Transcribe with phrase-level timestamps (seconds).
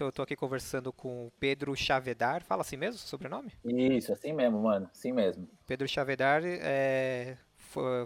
[0.00, 2.42] Então eu tô aqui conversando com o Pedro Chavedar.
[2.42, 3.52] Fala assim mesmo, sobrenome?
[3.62, 4.88] Isso, assim mesmo, mano.
[4.90, 5.46] Assim mesmo.
[5.66, 7.36] Pedro Chavedar é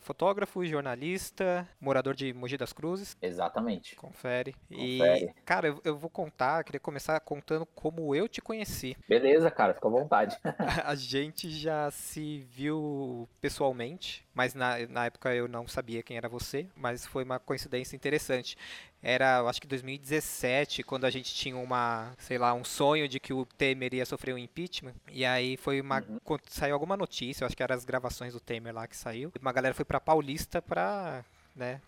[0.02, 3.16] fotógrafo, jornalista, morador de Mogi das Cruzes.
[3.22, 3.96] Exatamente.
[3.96, 4.54] Confere.
[4.68, 5.26] Confere.
[5.26, 8.96] E, cara, eu, eu, vou contar, queria começar contando como eu te conheci.
[9.08, 10.36] Beleza, cara, fica à vontade.
[10.84, 16.28] a gente já se viu pessoalmente, mas na, na época eu não sabia quem era
[16.28, 18.56] você, mas foi uma coincidência interessante
[19.04, 23.34] era, acho que 2017, quando a gente tinha uma, sei lá, um sonho de que
[23.34, 24.94] o Temer ia sofrer um impeachment.
[25.12, 26.38] E aí foi uma uhum.
[26.48, 29.30] saiu alguma notícia, acho que eram as gravações do Temer lá que saiu.
[29.38, 31.22] Uma galera foi para Paulista para,
[31.54, 31.82] né,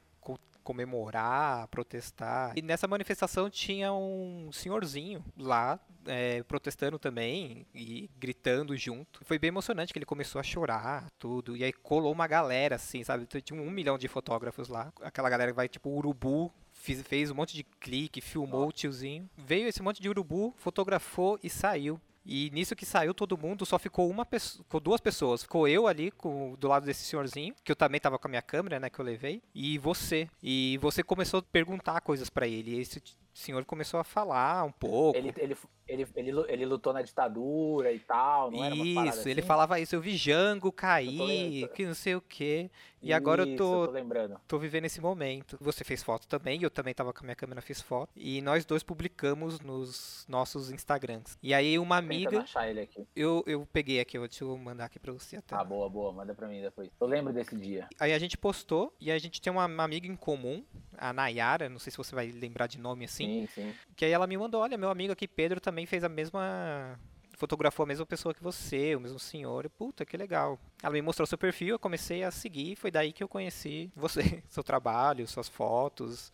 [0.62, 2.52] comemorar, protestar.
[2.54, 9.24] E nessa manifestação tinha um senhorzinho lá é, protestando também e gritando junto.
[9.24, 11.56] Foi bem emocionante que ele começou a chorar, tudo.
[11.56, 13.26] E aí colou uma galera, assim, sabe?
[13.26, 14.92] Tinha um milhão de fotógrafos lá.
[15.00, 16.52] Aquela galera que vai, tipo, urubu
[16.86, 19.28] Fiz, fez um monte de clique, filmou o tiozinho.
[19.36, 22.00] Veio esse monte de urubu, fotografou e saiu.
[22.24, 25.42] E nisso que saiu todo mundo, só ficou uma pessoa, ficou duas pessoas.
[25.42, 28.42] Ficou eu ali com, do lado desse senhorzinho, que eu também tava com a minha
[28.42, 30.28] câmera, né, que eu levei, e você.
[30.40, 32.76] E você começou a perguntar coisas para ele.
[32.76, 33.02] E esse
[33.36, 35.18] senhor começou a falar um pouco.
[35.18, 35.56] Ele, ele,
[35.86, 39.30] ele, ele, ele lutou na ditadura e tal, não Isso, assim?
[39.30, 42.70] ele falava isso, eu vi Jango cair, que não sei o quê.
[43.02, 44.40] E isso, agora eu tô, tô, lembrando.
[44.48, 45.56] tô vivendo esse momento.
[45.60, 48.10] Você fez foto também, eu também tava com a minha câmera, fiz foto.
[48.16, 51.38] E nós dois publicamos nos nossos Instagrams.
[51.42, 52.40] E aí uma amiga.
[52.40, 53.06] achar ele aqui.
[53.14, 55.54] Eu, eu peguei aqui, eu deixa eu mandar aqui pra você até.
[55.54, 56.90] Ah, boa, boa, manda pra mim depois.
[57.00, 57.86] Eu lembro desse dia.
[58.00, 60.64] Aí a gente postou e a gente tem uma, uma amiga em comum,
[60.98, 63.46] a Nayara, não sei se você vai lembrar de nome assim.
[63.46, 63.74] Sim, sim.
[63.94, 66.98] Que aí ela me mandou, olha, meu amigo aqui, Pedro, também fez a mesma
[67.36, 69.68] fotografou a mesma pessoa que você, o mesmo senhor.
[69.70, 70.58] Puta, que legal.
[70.82, 74.42] Ela me mostrou seu perfil, eu comecei a seguir, foi daí que eu conheci você,
[74.48, 76.32] seu trabalho, suas fotos.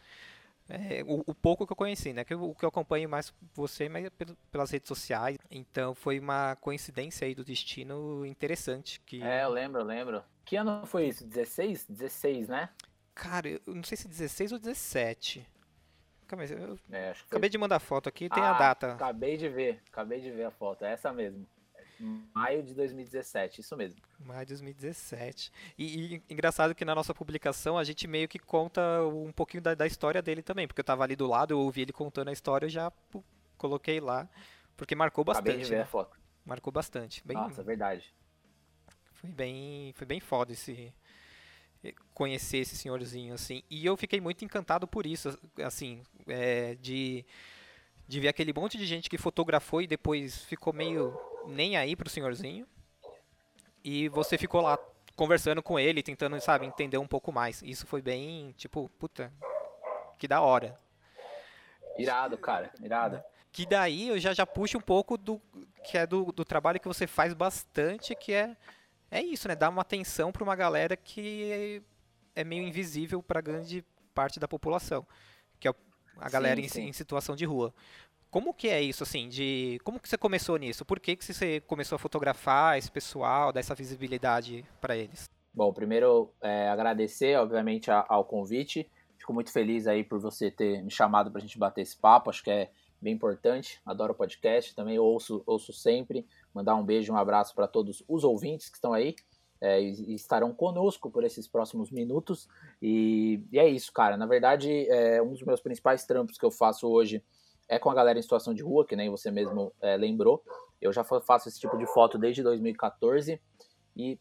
[0.68, 2.24] É, o, o, pouco que eu conheci, né?
[2.24, 4.08] Que o que eu acompanho mais você, mas
[4.50, 5.36] pelas redes sociais.
[5.50, 9.00] Então foi uma coincidência aí do destino interessante.
[9.00, 9.22] Que...
[9.22, 10.22] É, eu lembro, eu lembro.
[10.44, 11.26] Que ano foi isso?
[11.26, 11.86] 16?
[11.88, 12.70] 16, né?
[13.14, 15.46] Cara, eu não sei se 16 ou 17.
[16.26, 17.48] Calma aí, eu é, acabei foi...
[17.50, 18.92] de mandar foto aqui, tem ah, a data.
[18.94, 21.46] Acabei de ver, acabei de ver a foto, é essa mesmo.
[22.34, 24.00] Maio de 2017, isso mesmo.
[24.18, 25.52] Maio de 2017.
[25.78, 29.74] E, e, engraçado que na nossa publicação a gente meio que conta um pouquinho da,
[29.74, 32.32] da, história dele também, porque eu tava ali do lado, eu ouvi ele contando a
[32.32, 33.22] história, eu já pô,
[33.56, 34.28] coloquei lá,
[34.76, 35.48] porque marcou bastante.
[35.48, 35.82] Acabei de ver né?
[35.82, 36.18] a foto.
[36.44, 37.22] Marcou bastante.
[37.24, 38.12] Bem, Nossa, verdade.
[39.12, 40.92] Foi bem, foi bem foda esse,
[42.14, 43.62] conhecer esse senhorzinho, assim.
[43.70, 47.24] E eu fiquei muito encantado por isso, assim, é, de,
[48.06, 52.10] de ver aquele monte de gente que fotografou e depois ficou meio nem aí pro
[52.10, 52.66] senhorzinho.
[53.84, 54.78] E você ficou lá
[55.16, 57.62] conversando com ele, tentando, sabe, entender um pouco mais.
[57.62, 59.32] Isso foi bem, tipo, puta,
[60.18, 60.78] que da hora.
[61.98, 63.22] Irado, cara, irado.
[63.50, 65.40] Que daí eu já, já puxo um pouco do
[65.84, 68.56] que é do, do trabalho que você faz bastante, que é
[69.12, 69.54] é isso, né?
[69.54, 71.82] Dar uma atenção para uma galera que
[72.34, 73.84] é meio invisível para grande
[74.14, 75.06] parte da população,
[75.60, 75.74] que é
[76.18, 76.80] a galera sim, sim.
[76.82, 77.74] Em, em, situação de rua.
[78.30, 79.78] Como que é isso, assim, de...
[79.84, 80.86] Como que você começou nisso?
[80.86, 85.28] Por que, que você começou a fotografar esse pessoal, dar essa visibilidade para eles?
[85.52, 88.88] Bom, primeiro, é, agradecer, obviamente, ao convite.
[89.18, 92.30] Fico muito feliz aí por você ter me chamado para a gente bater esse papo.
[92.30, 92.70] Acho que é
[93.02, 93.78] bem importante.
[93.84, 96.26] Adoro o podcast, também ouço, ouço sempre.
[96.54, 99.14] Mandar um beijo, um abraço para todos os ouvintes que estão aí
[99.60, 102.48] é, e, estarão conosco por esses próximos minutos.
[102.80, 104.16] E, e é isso, cara.
[104.16, 107.22] Na verdade, é, um dos meus principais trampos que eu faço hoje
[107.68, 110.42] é com a galera em situação de rua, que nem você mesmo é, lembrou.
[110.80, 113.40] Eu já faço esse tipo de foto desde 2014
[113.96, 114.18] e,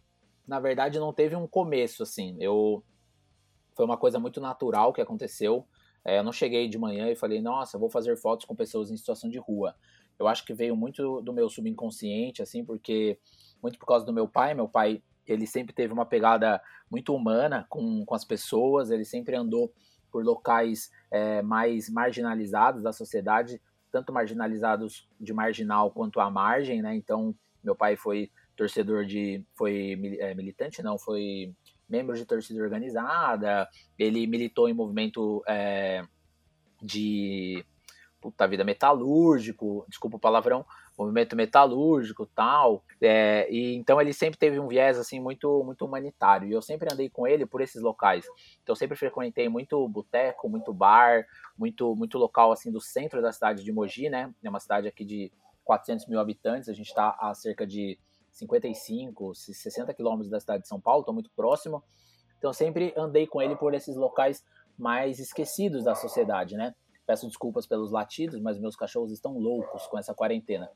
[0.48, 2.38] na verdade, não teve um começo assim.
[2.40, 2.84] Eu
[3.76, 5.66] foi uma coisa muito natural que aconteceu.
[6.06, 8.98] É, eu não cheguei de manhã e falei, nossa, vou fazer fotos com pessoas em
[8.98, 9.76] situação de rua.
[10.22, 13.18] Eu acho que veio muito do meu subconsciente, assim, porque
[13.62, 14.54] muito por causa do meu pai.
[14.54, 19.36] Meu pai, ele sempre teve uma pegada muito humana com, com as pessoas, ele sempre
[19.36, 19.74] andou
[20.12, 26.96] por locais é, mais marginalizados da sociedade, tanto marginalizados de marginal quanto à margem, né?
[26.96, 27.34] Então,
[27.64, 29.44] meu pai foi torcedor de.
[29.56, 31.56] foi é, militante, não, foi
[31.90, 33.68] membro de torcida organizada,
[33.98, 36.04] ele militou em movimento é,
[36.82, 37.66] de
[38.22, 40.64] puta vida, metalúrgico, desculpa o palavrão,
[40.98, 42.84] movimento metalúrgico tal.
[43.02, 46.48] É, e então ele sempre teve um viés assim muito muito humanitário.
[46.48, 48.26] E eu sempre andei com ele por esses locais.
[48.62, 51.26] Então eu sempre frequentei muito boteco, muito bar,
[51.58, 54.32] muito muito local assim do centro da cidade de Mogi, né?
[54.44, 55.32] É uma cidade aqui de
[55.64, 56.70] 400 mil habitantes.
[56.70, 57.98] A gente está a cerca de
[58.32, 61.84] 55, 60 quilômetros da cidade de São Paulo, estou muito próximo.
[62.38, 64.46] Então sempre andei com ele por esses locais
[64.78, 66.74] mais esquecidos da sociedade, né?
[67.12, 70.72] Peço desculpas pelos latidos, mas meus cachorros estão loucos com essa quarentena.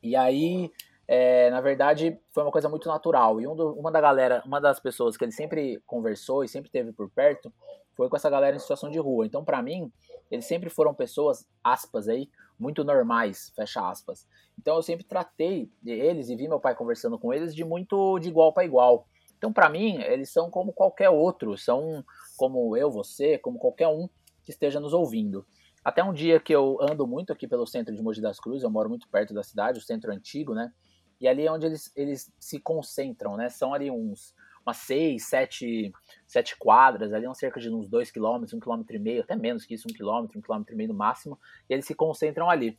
[0.00, 0.70] E aí,
[1.08, 3.40] é, na verdade, foi uma coisa muito natural.
[3.40, 6.70] E um do, uma da galera, uma das pessoas que ele sempre conversou e sempre
[6.70, 7.52] teve por perto,
[7.96, 9.26] foi com essa galera em situação de rua.
[9.26, 9.92] Então, para mim,
[10.30, 14.28] eles sempre foram pessoas, aspas aí, muito normais, fecha aspas.
[14.56, 18.28] Então, eu sempre tratei eles e vi meu pai conversando com eles de muito de
[18.28, 19.04] igual para igual.
[19.36, 22.04] Então, para mim, eles são como qualquer outro, são
[22.36, 24.08] como eu, você, como qualquer um
[24.50, 25.46] que esteja nos ouvindo.
[25.84, 28.70] Até um dia que eu ando muito aqui pelo centro de Mogi das Cruzes, eu
[28.70, 30.72] moro muito perto da cidade, o centro antigo, né?
[31.20, 33.48] E ali é onde eles, eles se concentram, né?
[33.48, 34.34] São ali uns
[34.66, 35.90] umas seis, sete,
[36.26, 39.64] sete quadras, ali são cerca de uns dois quilômetros, um quilômetro e meio, até menos
[39.64, 41.38] que isso, um quilômetro, um quilômetro e meio no máximo,
[41.68, 42.78] e eles se concentram ali.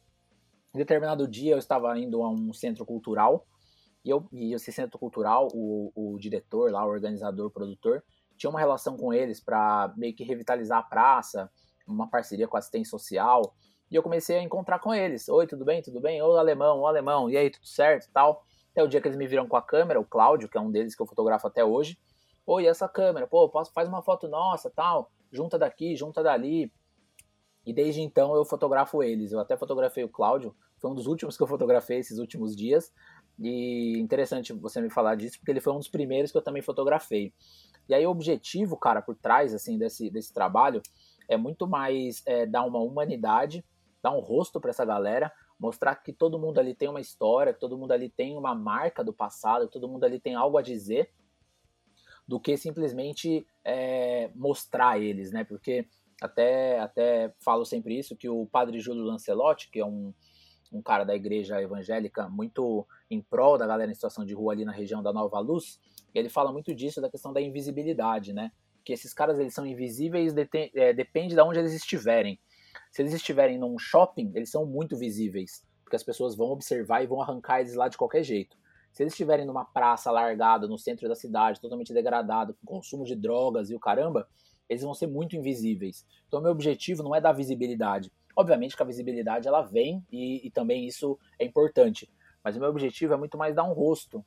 [0.75, 3.47] Em determinado dia eu estava indo a um centro cultural,
[4.05, 8.03] e, eu, e esse centro cultural, o, o diretor lá, o organizador, o produtor,
[8.37, 11.51] tinha uma relação com eles para meio que revitalizar a praça,
[11.87, 13.55] uma parceria com a assistência social.
[13.89, 15.27] E eu comecei a encontrar com eles.
[15.27, 15.81] Oi, tudo bem?
[15.81, 16.21] Tudo bem?
[16.21, 17.29] Ô, alemão, ô, alemão.
[17.29, 18.09] E aí, tudo certo?
[18.13, 18.43] Tal.
[18.71, 20.71] Até o dia que eles me viram com a câmera, o Cláudio, que é um
[20.71, 21.99] deles que eu fotografo até hoje.
[22.45, 23.27] Oi, essa câmera?
[23.27, 25.11] Pô, posso, faz uma foto nossa, tal.
[25.31, 26.71] Junta daqui, junta dali.
[27.65, 29.31] E desde então eu fotografo eles.
[29.31, 30.55] Eu até fotografei o Cláudio.
[30.79, 32.91] Foi um dos últimos que eu fotografei esses últimos dias.
[33.37, 36.61] E interessante você me falar disso, porque ele foi um dos primeiros que eu também
[36.61, 37.33] fotografei.
[37.89, 40.81] E aí o objetivo, cara, por trás assim desse, desse trabalho
[41.27, 43.63] é muito mais é, dar uma humanidade,
[44.01, 47.59] dar um rosto para essa galera, mostrar que todo mundo ali tem uma história, que
[47.59, 50.61] todo mundo ali tem uma marca do passado, que todo mundo ali tem algo a
[50.61, 51.11] dizer,
[52.27, 55.43] do que simplesmente é, mostrar eles, né?
[55.43, 55.85] Porque
[56.21, 60.13] até, até falo sempre isso, que o padre Júlio Lancelotti, que é um,
[60.71, 64.63] um cara da igreja evangélica muito em prol da galera em situação de rua ali
[64.63, 65.79] na região da Nova Luz,
[66.13, 68.51] ele fala muito disso, da questão da invisibilidade, né?
[68.83, 70.33] Que esses caras eles são invisíveis,
[70.75, 72.39] é, depende de onde eles estiverem.
[72.91, 77.07] Se eles estiverem num shopping, eles são muito visíveis, porque as pessoas vão observar e
[77.07, 78.57] vão arrancar eles lá de qualquer jeito.
[78.91, 83.15] Se eles estiverem numa praça largada, no centro da cidade, totalmente degradado, com consumo de
[83.15, 84.27] drogas e o caramba,
[84.67, 86.05] eles vão ser muito invisíveis.
[86.27, 88.11] Então, meu objetivo não é dar visibilidade.
[88.35, 92.09] Obviamente que a visibilidade ela vem e, e também isso é importante.
[92.43, 94.25] Mas o meu objetivo é muito mais dar um rosto,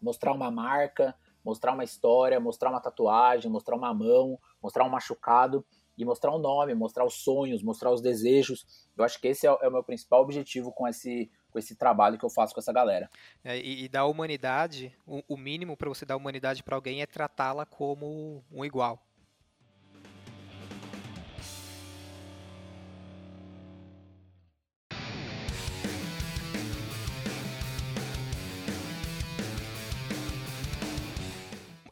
[0.00, 1.14] mostrar uma marca,
[1.44, 5.64] mostrar uma história, mostrar uma tatuagem, mostrar uma mão, mostrar um machucado
[5.96, 8.64] e mostrar o nome, mostrar os sonhos, mostrar os desejos.
[8.96, 12.16] Eu acho que esse é, é o meu principal objetivo com esse, com esse trabalho
[12.16, 13.10] que eu faço com essa galera.
[13.42, 17.06] É, e, e da humanidade, o, o mínimo para você dar humanidade para alguém é
[17.06, 19.07] tratá-la como um igual.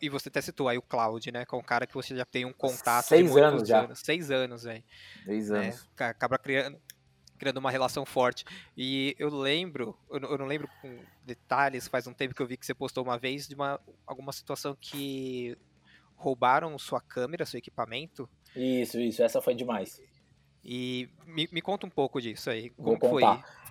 [0.01, 1.45] E você até citou aí o Cloud, né?
[1.45, 3.85] Com é um cara que você já tem um contato Seis de anos já.
[3.85, 3.99] Anos.
[4.01, 4.85] Seis anos, velho.
[5.25, 5.89] Seis é, anos.
[5.99, 6.79] É, acaba criando,
[7.37, 8.45] criando uma relação forte.
[8.77, 12.47] E eu lembro, eu não, eu não, lembro com detalhes, faz um tempo que eu
[12.47, 15.57] vi que você postou uma vez de uma, alguma situação que
[16.15, 18.29] roubaram sua câmera, seu equipamento.
[18.55, 20.01] Isso, isso, essa foi demais.
[20.65, 22.71] E me, me conta um pouco disso aí.
[22.71, 23.43] Como Vou contar.
[23.43, 23.66] foi?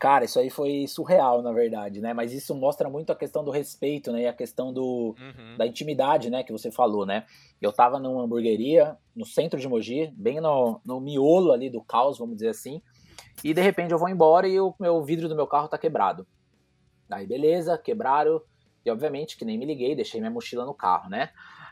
[0.00, 2.14] Cara, isso aí foi surreal, na verdade, né?
[2.14, 4.22] Mas isso mostra muito a questão do respeito, né?
[4.22, 5.58] E a questão do, uhum.
[5.58, 6.42] da intimidade, né?
[6.42, 7.26] Que você falou, né?
[7.60, 12.16] Eu tava numa hamburgueria no centro de Mogi, bem no, no miolo ali do caos,
[12.16, 12.80] vamos dizer assim.
[13.44, 16.26] E de repente eu vou embora e o meu vidro do meu carro tá quebrado.
[17.10, 18.40] Aí beleza, quebraram.
[18.82, 21.28] E obviamente que nem me liguei, deixei minha mochila no carro, né?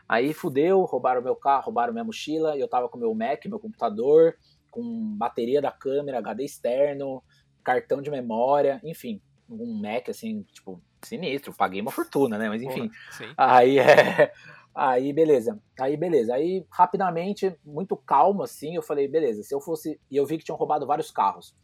[0.07, 2.55] Aí fudeu, roubaram meu carro, roubaram minha mochila.
[2.55, 4.35] E eu tava com meu Mac, meu computador,
[4.69, 7.23] com bateria da câmera, HD externo,
[7.63, 12.49] cartão de memória, enfim, um Mac assim, tipo, sinistro, paguei uma fortuna, né?
[12.49, 12.89] Mas enfim.
[12.89, 14.31] Porra, aí é.
[14.73, 15.59] Aí beleza.
[15.79, 16.33] Aí beleza.
[16.33, 19.99] Aí rapidamente, muito calmo assim, eu falei, beleza, se eu fosse.
[20.09, 21.55] E eu vi que tinham roubado vários carros.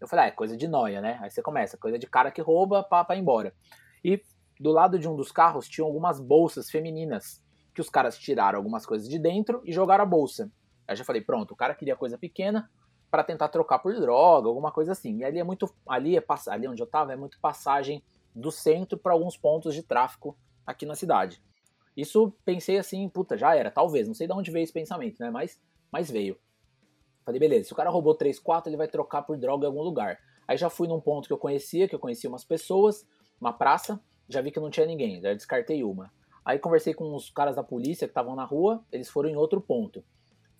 [0.00, 1.18] Eu falei, ah, é coisa de noia, né?
[1.20, 3.54] Aí você começa, coisa de cara que rouba pra, pra ir embora.
[4.04, 4.22] E
[4.58, 7.42] do lado de um dos carros tinham algumas bolsas femininas.
[7.74, 10.50] Que os caras tiraram algumas coisas de dentro e jogaram a bolsa.
[10.86, 12.68] Aí eu já falei, pronto, o cara queria coisa pequena,
[13.10, 15.18] para tentar trocar por droga, alguma coisa assim.
[15.18, 18.02] E ali é muito, ali é ali onde eu tava é muito passagem
[18.34, 20.36] do centro para alguns pontos de tráfico
[20.66, 21.42] aqui na cidade.
[21.96, 25.30] Isso pensei assim, puta, já era, talvez, não sei de onde veio esse pensamento, né?
[25.30, 26.38] Mas, mas veio.
[27.24, 29.82] Falei, beleza, se o cara roubou 3, 4, ele vai trocar por droga em algum
[29.82, 30.18] lugar.
[30.46, 33.06] Aí já fui num ponto que eu conhecia, que eu conhecia umas pessoas,
[33.40, 36.12] uma praça, já vi que não tinha ninguém, já descartei uma.
[36.44, 39.60] Aí conversei com os caras da polícia que estavam na rua, eles foram em outro
[39.60, 40.02] ponto.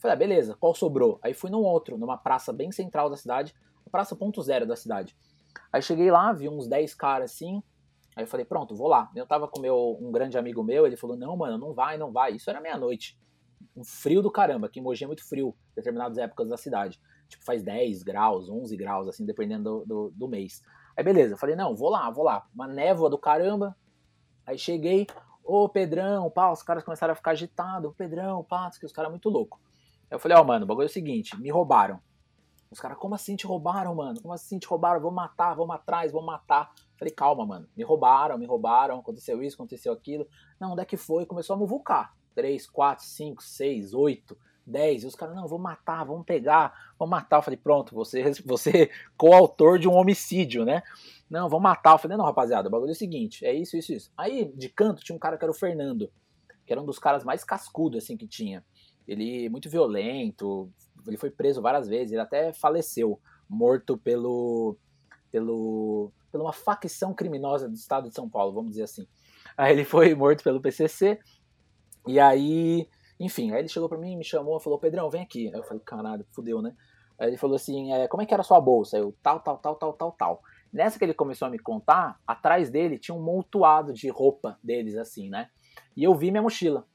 [0.01, 1.21] Falei, ah, beleza, qual sobrou?
[1.23, 3.55] Aí fui num outro, numa praça bem central da cidade,
[3.91, 5.15] praça ponto zero da cidade.
[5.71, 7.63] Aí cheguei lá, vi uns 10 caras assim,
[8.17, 9.11] aí eu falei, pronto, vou lá.
[9.15, 12.11] Eu tava com meu, um grande amigo meu, ele falou, não, mano, não vai, não
[12.11, 12.33] vai.
[12.33, 13.19] Isso era meia-noite.
[13.77, 16.99] um frio do caramba, que em Mogi é muito frio, em determinadas épocas da cidade.
[17.29, 20.63] Tipo, faz 10 graus, 11 graus, assim, dependendo do, do, do mês.
[20.97, 22.47] Aí beleza, falei, não, vou lá, vou lá.
[22.55, 23.77] Uma névoa do caramba.
[24.47, 25.07] Aí cheguei,
[25.45, 29.29] ô Pedrão, pá, os caras começaram a ficar agitados, Pedrão, pá, que os caras muito
[29.29, 29.61] louco.
[30.11, 32.01] Eu falei, ó, oh, mano, o bagulho é o seguinte, me roubaram.
[32.71, 34.21] Os caras, como assim te roubaram, mano?
[34.21, 35.01] Como assim te roubaram?
[35.01, 36.73] Vou matar, vamos atrás, vou matar.
[36.97, 37.69] Falei, calma, mano.
[37.77, 40.27] Me roubaram, me roubaram, aconteceu isso, aconteceu aquilo.
[40.61, 41.27] Não, onde é que foi?
[41.27, 42.15] Começou a muvucar.
[42.35, 45.03] 3, 4, 5, 6, 8, 10.
[45.03, 47.39] E os caras, não, vou matar, vamos pegar, vamos matar.
[47.39, 48.89] Eu falei, pronto, você, você
[49.19, 50.83] coautor de um homicídio, né?
[51.29, 51.95] Não, vamos matar.
[51.95, 54.13] Eu falei, não, rapaziada, o bagulho é o seguinte, é isso, isso, isso.
[54.17, 56.09] Aí, de canto, tinha um cara que era o Fernando,
[56.65, 58.65] que era um dos caras mais cascudos, assim, que tinha.
[59.11, 60.71] Ele muito violento,
[61.07, 64.77] ele foi preso várias vezes, ele até faleceu, morto pelo,
[65.33, 69.07] pelo, pela uma facção criminosa do estado de São Paulo, vamos dizer assim.
[69.57, 71.19] Aí ele foi morto pelo PCC,
[72.07, 72.89] e aí,
[73.19, 75.49] enfim, aí ele chegou para mim, me chamou, falou, Pedrão, vem aqui.
[75.49, 76.75] Aí eu falei, caralho, fudeu, né?
[77.19, 78.97] Aí ele falou assim, é, como é que era a sua bolsa?
[78.97, 80.43] Eu, tal, tal, tal, tal, tal, tal.
[80.73, 84.97] Nessa que ele começou a me contar, atrás dele tinha um montuado de roupa deles,
[84.97, 85.51] assim, né?
[85.97, 86.87] E eu vi minha mochila.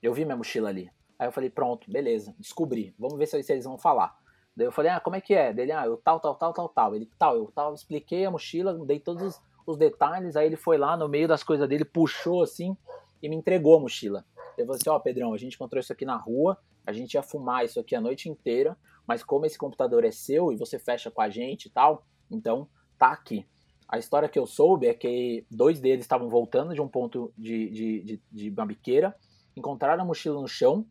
[0.00, 0.90] Eu vi minha mochila ali.
[1.22, 2.92] Aí eu falei, pronto, beleza, descobri.
[2.98, 4.12] Vamos ver se, eles vão falar.
[4.56, 5.52] Daí eu falei, ah, como é que é?
[5.52, 6.96] Dele, ah, eu tal, tal, tal, tal, tal.
[6.96, 10.76] Ele, tal, eu tal, expliquei a mochila, dei todos os, os detalhes, aí ele foi
[10.76, 12.76] lá no meio das coisas dele, puxou assim
[13.22, 14.24] e me entregou a mochila.
[14.58, 17.14] Eu falei assim, ó, oh, Pedrão, a gente encontrou isso aqui na rua, a gente
[17.14, 18.76] ia fumar isso aqui a noite inteira,
[19.06, 22.68] mas como esse computador é seu e você fecha com a gente e tal, então
[22.98, 23.46] tá aqui.
[23.88, 27.70] A história que eu soube é que dois deles estavam voltando de um ponto de,
[27.70, 29.14] de, de, de uma biqueira,
[29.56, 30.86] encontraram a mochila no chão,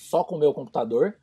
[0.00, 1.14] só com o meu computador,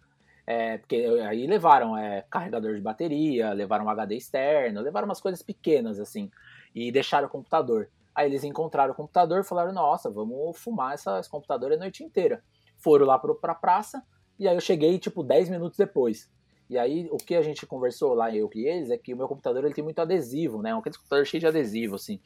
[0.46, 0.96] é, porque
[1.28, 6.30] aí levaram é, carregador de bateria, levaram HD externo, levaram umas coisas pequenas assim,
[6.76, 7.90] e deixaram o computador.
[8.14, 12.04] Aí eles encontraram o computador e falaram: Nossa, vamos fumar essa, esse computador a noite
[12.04, 12.44] inteira.
[12.78, 14.04] Foram lá pro, pra praça,
[14.38, 16.32] e aí eu cheguei tipo 10 minutos depois.
[16.70, 19.28] E aí o que a gente conversou lá, eu e eles, é que o meu
[19.28, 20.76] computador ele tem muito adesivo, né?
[20.76, 22.20] Um computador cheio de adesivo, assim.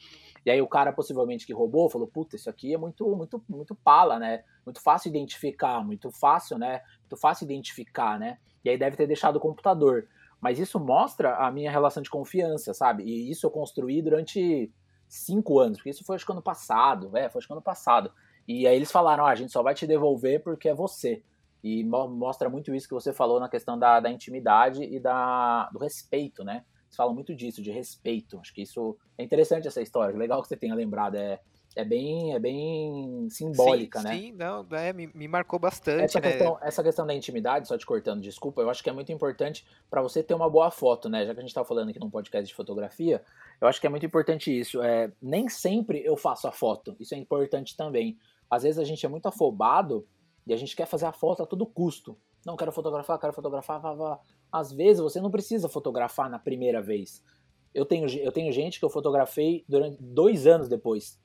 [0.44, 3.74] E aí o cara possivelmente que roubou falou: Puta, isso aqui é muito, muito, muito
[3.74, 4.42] pala, né?
[4.64, 6.82] Muito fácil identificar, muito fácil, né?
[7.00, 8.38] Muito fácil identificar, né?
[8.64, 10.08] E aí deve ter deixado o computador.
[10.40, 13.04] Mas isso mostra a minha relação de confiança, sabe?
[13.04, 14.72] E isso eu construí durante
[15.08, 18.10] cinco anos, porque isso foi acho que ano passado, é, foi acho que ano passado.
[18.48, 21.22] E aí eles falaram: ah, a gente só vai te devolver porque é você.
[21.62, 25.78] E mostra muito isso que você falou na questão da, da intimidade e da, do
[25.78, 26.64] respeito, né?
[26.86, 28.38] Eles falam muito disso, de respeito.
[28.40, 30.16] Acho que isso é interessante essa história.
[30.16, 31.14] Legal que você tenha lembrado.
[31.14, 31.40] É,
[31.74, 34.14] é bem, é bem simbólica, sim, né?
[34.14, 36.04] Sim, não, é, me, me marcou bastante.
[36.04, 36.30] Essa, né?
[36.30, 39.66] questão, essa questão da intimidade, só te cortando, desculpa, eu acho que é muito importante
[39.88, 41.24] para você ter uma boa foto, né?
[41.24, 43.22] Já que a gente está falando aqui num podcast de fotografia,
[43.60, 44.82] eu acho que é muito importante isso.
[44.82, 48.18] É, nem sempre eu faço a foto, isso é importante também.
[48.50, 50.06] Às vezes a gente é muito afobado
[50.46, 52.16] e a gente quer fazer a foto a todo custo.
[52.44, 53.80] Não, quero fotografar, quero fotografar.
[53.80, 54.20] Vá, vá.
[54.50, 57.24] Às vezes você não precisa fotografar na primeira vez.
[57.72, 61.20] Eu tenho, eu tenho gente que eu fotografei durante dois anos depois.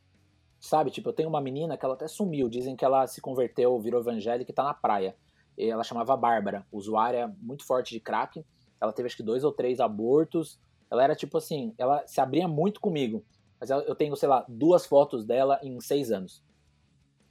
[0.60, 0.92] Sabe?
[0.92, 2.48] Tipo, eu tenho uma menina que ela até sumiu.
[2.48, 5.16] Dizem que ela se converteu, virou evangélica e tá na praia.
[5.58, 8.46] Ela chamava Bárbara, usuária muito forte de crack.
[8.80, 10.60] Ela teve acho que dois ou três abortos.
[10.90, 13.26] Ela era tipo assim, ela se abria muito comigo.
[13.60, 16.44] Mas eu tenho, sei lá, duas fotos dela em seis anos.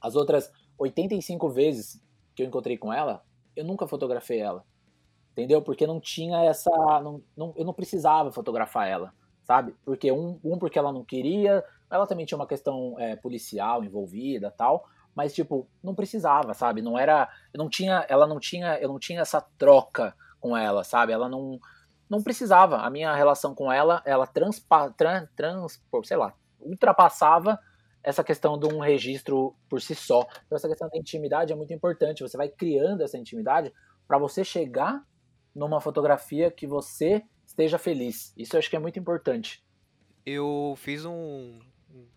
[0.01, 2.01] As outras 85 vezes
[2.35, 3.23] que eu encontrei com ela,
[3.55, 4.63] eu nunca fotografei ela.
[5.31, 5.61] Entendeu?
[5.61, 6.69] Porque não tinha essa.
[7.01, 9.75] Não, não, eu não precisava fotografar ela, sabe?
[9.85, 14.49] Porque um, um, porque ela não queria, ela também tinha uma questão é, policial envolvida
[14.49, 14.87] tal.
[15.15, 16.81] Mas, tipo, não precisava, sabe?
[16.81, 17.27] Não era.
[17.53, 18.05] Eu não tinha.
[18.07, 18.79] Ela não tinha.
[18.79, 21.11] Eu não tinha essa troca com ela, sabe?
[21.11, 21.59] Ela não.
[22.09, 22.77] Não precisava.
[22.77, 27.59] A minha relação com ela, ela transpa, trans, trans, sei lá, ultrapassava
[28.07, 30.25] essa questão de um registro por si só.
[30.45, 32.23] Então, essa questão da intimidade é muito importante.
[32.23, 33.73] Você vai criando essa intimidade
[34.07, 35.05] para você chegar
[35.53, 38.33] numa fotografia que você esteja feliz.
[38.37, 39.61] Isso eu acho que é muito importante.
[40.25, 41.59] Eu fiz um,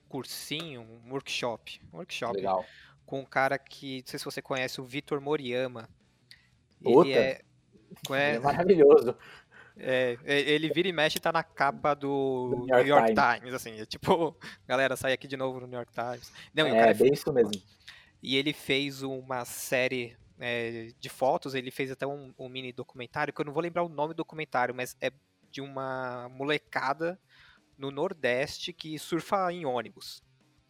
[0.09, 2.65] cursinho, um workshop, um workshop Legal.
[3.05, 5.89] com um cara que, não sei se você conhece, o Vitor Moriyama.
[6.81, 7.41] Ele é,
[8.11, 9.17] é, é maravilhoso.
[9.83, 13.15] É, é, ele vira e mexe e tá na capa do, New York, New York
[13.15, 13.39] Times.
[13.39, 13.55] Times.
[13.55, 14.37] assim, é tipo,
[14.69, 16.31] galera, sai aqui de novo no New York Times.
[16.55, 17.53] Não, é, bem isso mesmo.
[18.23, 23.33] E ele fez uma série é, de fotos, ele fez até um, um, mini documentário,
[23.33, 25.11] que eu não vou lembrar o nome do documentário, mas é
[25.51, 27.19] de uma molecada
[27.79, 30.23] no Nordeste que surfa em ônibus.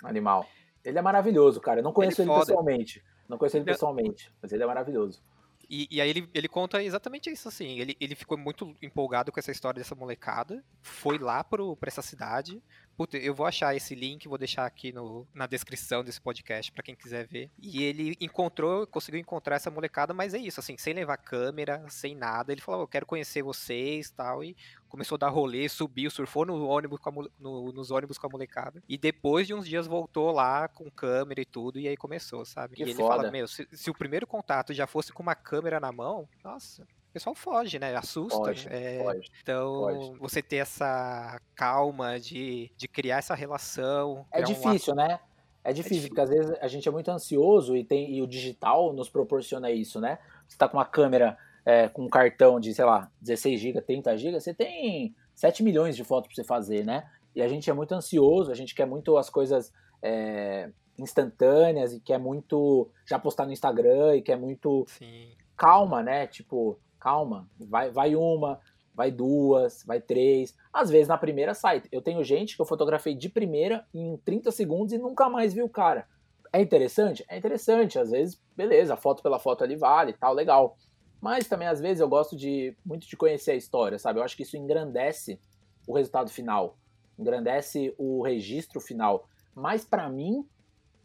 [0.02, 0.46] Animal.
[0.84, 1.80] Ele é maravilhoso, cara.
[1.80, 3.04] Eu não conheço ele, ele pessoalmente.
[3.28, 5.22] Não conheço ele pessoalmente, mas ele é maravilhoso.
[5.70, 7.78] E, e, aí ele, ele conta exatamente isso, assim.
[7.78, 12.02] Ele, ele ficou muito empolgado com essa história dessa molecada, foi lá pro, pra essa
[12.02, 12.60] cidade.
[12.96, 16.82] Puta, eu vou achar esse link, vou deixar aqui no, na descrição desse podcast para
[16.82, 17.50] quem quiser ver.
[17.56, 22.16] E ele encontrou, conseguiu encontrar essa molecada, mas é isso, assim, sem levar câmera, sem
[22.16, 22.50] nada.
[22.50, 24.42] Ele falou, eu quero conhecer vocês tal.
[24.42, 24.56] E
[24.90, 27.00] começou a dar rolê, subiu, surfou no ônibus
[27.38, 28.82] no, nos ônibus com a molecada.
[28.88, 32.76] E depois de uns dias voltou lá com câmera e tudo, e aí começou, sabe?
[32.76, 33.16] Que e ele foda.
[33.16, 36.82] fala, meu, se, se, o primeiro contato já fosse com uma câmera na mão, nossa.
[36.82, 37.96] O pessoal foge, né?
[37.96, 38.38] Assusta.
[38.38, 40.18] Pode, é, pode, então, pode.
[40.18, 44.26] você ter essa calma de, de criar essa relação.
[44.30, 44.96] É difícil, um...
[44.96, 45.18] né?
[45.62, 48.22] É difícil, é difícil, porque às vezes a gente é muito ansioso e, tem, e
[48.22, 50.18] o digital nos proporciona isso, né?
[50.48, 54.16] Você tá com uma câmera é, com um cartão de, sei lá, 16 GB, 30
[54.16, 57.08] GB, você tem 7 milhões de fotos para você fazer, né?
[57.34, 62.00] E a gente é muito ansioso, a gente quer muito as coisas é, instantâneas e
[62.00, 65.30] quer muito já postar no Instagram e quer muito Sim.
[65.56, 66.26] calma, né?
[66.26, 68.60] Tipo, calma, vai, vai uma,
[68.94, 70.54] vai duas, vai três.
[70.72, 71.82] Às vezes na primeira sai.
[71.90, 75.62] Eu tenho gente que eu fotografei de primeira em 30 segundos e nunca mais vi
[75.62, 76.06] o cara.
[76.52, 77.24] É interessante?
[77.28, 77.98] É interessante.
[77.98, 80.76] Às vezes, beleza, foto pela foto ali vale, tal, legal.
[81.20, 84.18] Mas também, às vezes, eu gosto de muito de conhecer a história, sabe?
[84.18, 85.38] Eu acho que isso engrandece
[85.86, 86.78] o resultado final,
[87.18, 89.28] engrandece o registro final.
[89.54, 90.48] Mais para mim,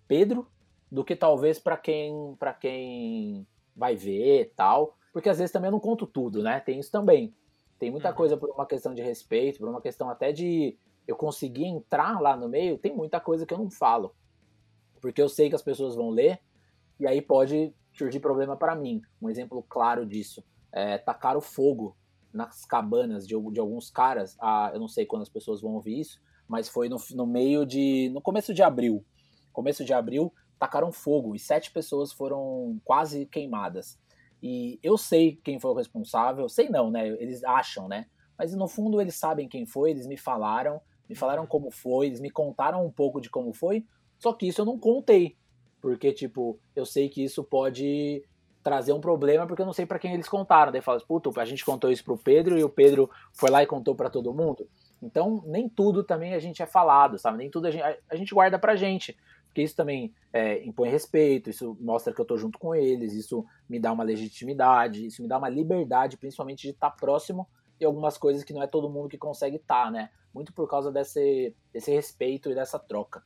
[0.07, 0.48] Pedro,
[0.91, 3.45] do que talvez para quem, para quem
[3.75, 4.95] vai ver tal.
[5.12, 6.60] Porque às vezes também eu não conto tudo, né?
[6.60, 7.34] Tem isso também.
[7.77, 8.15] Tem muita uhum.
[8.15, 12.38] coisa por uma questão de respeito, por uma questão até de eu conseguir entrar lá
[12.38, 12.77] no meio.
[12.77, 14.15] Tem muita coisa que eu não falo.
[15.01, 16.39] Porque eu sei que as pessoas vão ler
[17.00, 19.02] e aí pode surgir problema para mim.
[19.22, 21.96] Um exemplo claro disso é tacar o fogo
[22.34, 24.38] nas cabanas de, de alguns caras.
[24.40, 27.66] Ah, eu não sei quando as pessoas vão ouvir isso, mas foi no, no meio
[27.66, 28.10] de.
[28.14, 29.04] no começo de abril.
[29.54, 33.98] Começo de abril, tacaram fogo e sete pessoas foram quase queimadas.
[34.44, 37.08] E eu sei quem foi o responsável, sei não, né?
[37.08, 38.06] Eles acham, né?
[38.38, 42.20] Mas no fundo eles sabem quem foi, eles me falaram, me falaram como foi, eles
[42.20, 43.86] me contaram um pouco de como foi,
[44.20, 45.38] só que isso eu não contei.
[45.86, 48.24] Porque, tipo, eu sei que isso pode
[48.63, 50.72] trazer um problema porque eu não sei para quem eles contaram.
[50.72, 53.68] Daí fala, puta, a gente contou isso pro Pedro e o Pedro foi lá e
[53.68, 54.68] contou para todo mundo.
[55.00, 57.38] Então, nem tudo também a gente é falado, sabe?
[57.38, 59.16] Nem tudo a gente, a gente guarda pra gente.
[59.46, 63.46] Porque isso também é, impõe respeito, isso mostra que eu tô junto com eles, isso
[63.70, 67.86] me dá uma legitimidade, isso me dá uma liberdade, principalmente de estar tá próximo de
[67.86, 70.09] algumas coisas que não é todo mundo que consegue estar, tá, né?
[70.33, 73.22] Muito por causa desse, desse respeito e dessa troca.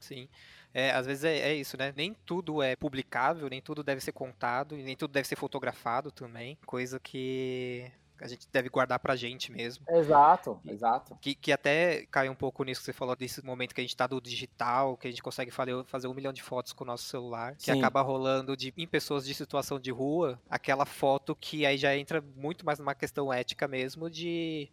[0.00, 0.28] Sim.
[0.74, 1.94] É, às vezes é, é, isso, né?
[1.96, 6.10] Nem tudo é publicável, nem tudo deve ser contado, e nem tudo deve ser fotografado
[6.10, 6.58] também.
[6.66, 7.88] Coisa que
[8.20, 9.84] a gente deve guardar pra gente mesmo.
[9.88, 11.16] Exato, exato.
[11.20, 13.96] Que, que até cai um pouco nisso que você falou, desse momento que a gente
[13.96, 17.04] tá do digital, que a gente consegue fazer um milhão de fotos com o nosso
[17.04, 17.78] celular, que Sim.
[17.78, 22.20] acaba rolando de, em pessoas de situação de rua, aquela foto que aí já entra
[22.36, 24.68] muito mais numa questão ética mesmo de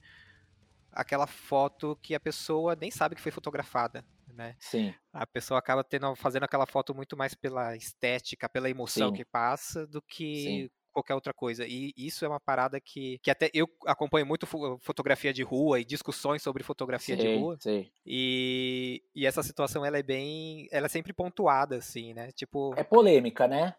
[0.92, 4.56] aquela foto que a pessoa nem sabe que foi fotografada né?
[4.60, 4.94] Sim.
[5.14, 9.16] A pessoa acaba tendo, fazendo aquela foto muito mais pela estética, pela emoção Sim.
[9.16, 10.70] que passa, do que Sim.
[10.92, 11.66] qualquer outra coisa.
[11.68, 15.86] E isso é uma parada que, que até eu acompanho muito fotografia de rua e
[15.86, 17.58] discussões sobre fotografia sim, de rua.
[17.60, 17.90] Sim.
[18.06, 22.32] E, e essa situação ela é bem, ela é sempre pontuada assim, né?
[22.32, 23.76] Tipo É polêmica, né?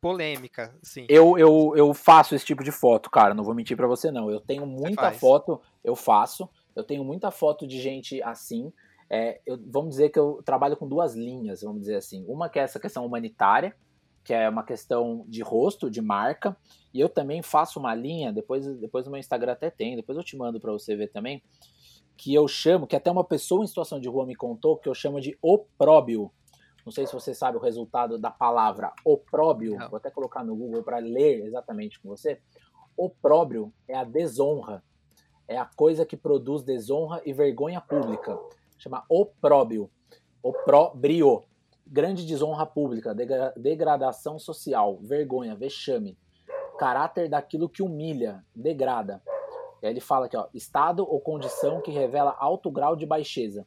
[0.00, 1.06] polêmica, sim.
[1.08, 4.30] Eu, eu, eu faço esse tipo de foto, cara, não vou mentir para você não.
[4.30, 6.48] Eu tenho muita foto, eu faço.
[6.74, 8.72] Eu tenho muita foto de gente assim,
[9.08, 12.24] é, eu, vamos dizer que eu trabalho com duas linhas, vamos dizer assim.
[12.26, 13.74] Uma que é essa questão humanitária,
[14.24, 16.56] que é uma questão de rosto, de marca,
[16.92, 20.24] e eu também faço uma linha, depois, depois no meu Instagram até tem, depois eu
[20.24, 21.40] te mando para você ver também,
[22.16, 24.94] que eu chamo, que até uma pessoa em situação de rua me contou, que eu
[24.94, 26.32] chamo de opróbio.
[26.84, 30.82] Não sei se você sabe o resultado da palavra opróbio, vou até colocar no Google
[30.82, 32.40] para ler exatamente com você.
[32.96, 34.82] Opróbio é a desonra,
[35.46, 38.36] é a coisa que produz desonra e vergonha pública
[38.78, 39.90] chama opróbio,
[40.42, 41.42] opróbrio,
[41.86, 43.14] grande desonra pública,
[43.56, 46.18] degradação social, vergonha, vexame,
[46.78, 49.22] caráter daquilo que humilha, degrada.
[49.82, 53.66] E aí ele fala aqui, ó, estado ou condição que revela alto grau de baixeza.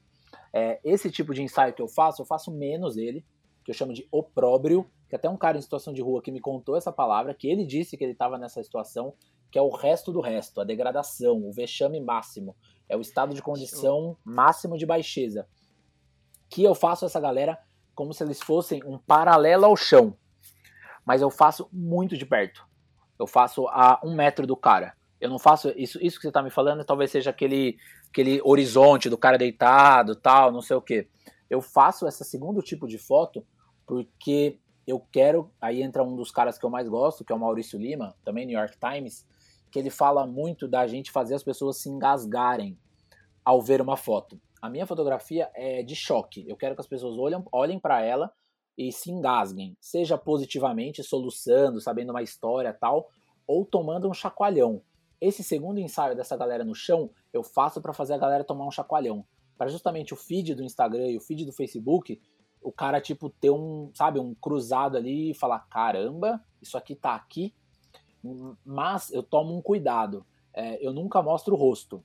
[0.51, 3.25] É, esse tipo de ensaio que eu faço, eu faço menos ele,
[3.63, 6.39] que eu chamo de opróbrio, que até um cara em situação de rua que me
[6.39, 9.13] contou essa palavra, que ele disse que ele estava nessa situação,
[9.51, 12.55] que é o resto do resto, a degradação, o vexame máximo.
[12.89, 15.47] É o estado de condição máximo de baixeza.
[16.49, 17.57] Que eu faço essa galera
[17.93, 20.17] como se eles fossem um paralelo ao chão.
[21.05, 22.67] Mas eu faço muito de perto.
[23.19, 24.95] Eu faço a um metro do cara.
[25.19, 27.77] Eu não faço isso, isso que você está me falando, talvez seja aquele,
[28.09, 31.09] aquele horizonte do cara deitado, tal, não sei o que.
[31.49, 33.45] Eu faço esse segundo tipo de foto
[33.85, 35.51] porque eu quero.
[35.59, 38.45] Aí entra um dos caras que eu mais gosto, que é o Maurício Lima, também
[38.45, 39.27] New York Times,
[39.71, 42.77] que ele fala muito da gente fazer as pessoas se engasgarem
[43.43, 44.39] ao ver uma foto.
[44.61, 46.45] A minha fotografia é de choque.
[46.47, 48.31] Eu quero que as pessoas olhem, olhem para ela
[48.77, 53.09] e se engasguem, seja positivamente, soluçando, sabendo uma história tal,
[53.47, 54.81] ou tomando um chacoalhão.
[55.19, 58.71] Esse segundo ensaio dessa galera no chão, eu faço para fazer a galera tomar um
[58.71, 59.25] chacoalhão.
[59.57, 62.21] Para justamente o feed do Instagram e o feed do Facebook,
[62.61, 67.15] o cara, tipo, ter um, sabe, um cruzado ali e falar: caramba, isso aqui tá
[67.15, 67.53] aqui.
[68.65, 70.25] Mas eu tomo um cuidado.
[70.53, 72.03] É, eu nunca mostro o rosto.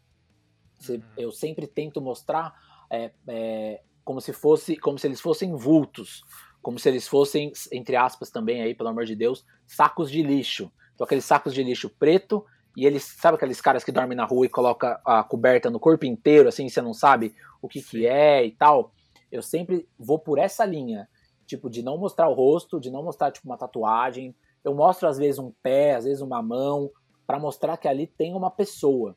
[0.89, 1.03] Uhum.
[1.17, 2.55] Eu sempre tento mostrar
[2.91, 6.25] é, é, como se fosse, como se eles fossem vultos,
[6.63, 10.71] como se eles fossem, entre aspas, também aí, pelo amor de Deus, sacos de lixo.
[10.95, 12.45] Então aqueles sacos de lixo preto
[12.77, 16.07] e eles, sabe aqueles caras que dormem na rua e coloca a coberta no corpo
[16.07, 18.93] inteiro, assim, você não sabe o que, que é e tal.
[19.31, 21.09] Eu sempre vou por essa linha,
[21.47, 24.35] tipo, de não mostrar o rosto, de não mostrar, tipo, uma tatuagem.
[24.65, 26.91] Eu mostro, às vezes, um pé, às vezes, uma mão,
[27.27, 29.17] para mostrar que ali tem uma pessoa.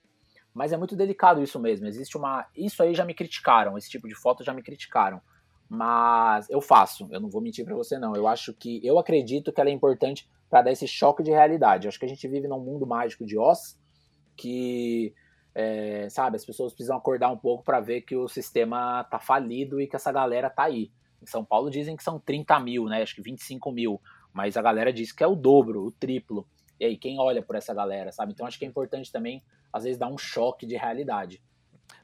[0.53, 1.87] Mas é muito delicado isso mesmo.
[1.87, 2.47] Existe uma.
[2.55, 5.21] Isso aí já me criticaram, esse tipo de foto já me criticaram.
[5.69, 8.15] Mas eu faço, eu não vou mentir para você, não.
[8.15, 8.85] Eu acho que.
[8.85, 11.85] Eu acredito que ela é importante para dar esse choque de realidade.
[11.85, 13.77] Eu acho que a gente vive num mundo mágico de Oz
[14.35, 15.13] que,
[15.53, 19.81] é, sabe, as pessoas precisam acordar um pouco para ver que o sistema tá falido
[19.81, 20.91] e que essa galera tá aí.
[21.21, 23.01] Em São Paulo dizem que são 30 mil, né?
[23.01, 23.99] Acho que 25 mil.
[24.37, 26.47] Mas a galera diz que é o dobro, o triplo.
[26.79, 28.33] E aí, quem olha por essa galera, sabe?
[28.33, 31.41] Então acho que é importante também, às vezes, dar um choque de realidade.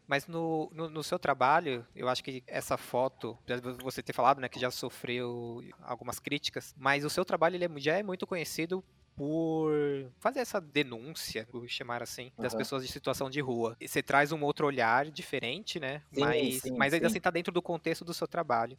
[0.07, 3.37] Mas no, no, no, seu trabalho, eu acho que essa foto,
[3.83, 7.69] você ter falado, né, que já sofreu algumas críticas, mas o seu trabalho ele é,
[7.77, 8.83] já é muito conhecido
[9.15, 9.71] por
[10.19, 12.57] fazer essa denúncia, vou chamar assim, das uhum.
[12.57, 13.77] pessoas de situação de rua.
[13.79, 16.01] E você traz um outro olhar diferente, né?
[16.11, 17.13] Sim, mas, sim, mas ainda sim.
[17.13, 18.77] assim tá dentro do contexto do seu trabalho.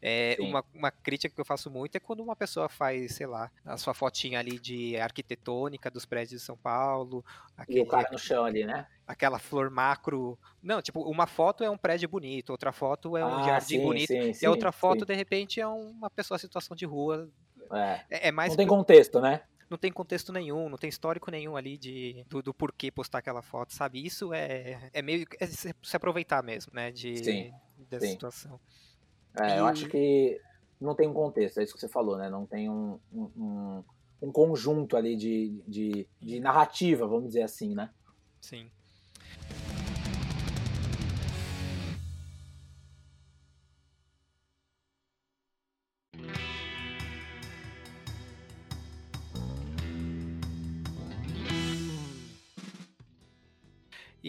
[0.00, 3.50] É, uma, uma crítica que eu faço muito é quando uma pessoa faz, sei lá,
[3.64, 7.24] a sua fotinha ali de arquitetônica dos prédios de São Paulo.
[7.56, 8.86] Aquele, e o cara no chão ali, né?
[9.06, 10.38] Aquela flor macro.
[10.62, 14.12] Não, tipo, uma foto é um prédio bonito, outra foto é um ah, jardim bonito,
[14.12, 17.28] e a outra foto, de repente, é uma pessoa em situação de rua.
[17.72, 18.50] É, é, é mais.
[18.50, 19.42] Não tem contexto, né?
[19.74, 23.42] não tem contexto nenhum, não tem histórico nenhum ali de, do, do porquê postar aquela
[23.42, 24.04] foto, sabe?
[24.04, 26.90] Isso é, é meio é se, aproveitar mesmo, né?
[26.90, 27.52] De, sim,
[27.90, 28.12] dessa sim.
[28.12, 28.60] situação.
[29.38, 29.58] É, e...
[29.58, 30.40] eu acho que
[30.80, 32.28] não tem um contexto, é isso que você falou, né?
[32.28, 33.82] Não tem um, um,
[34.22, 37.90] um conjunto ali de, de, de narrativa, vamos dizer assim, né?
[38.40, 38.70] Sim.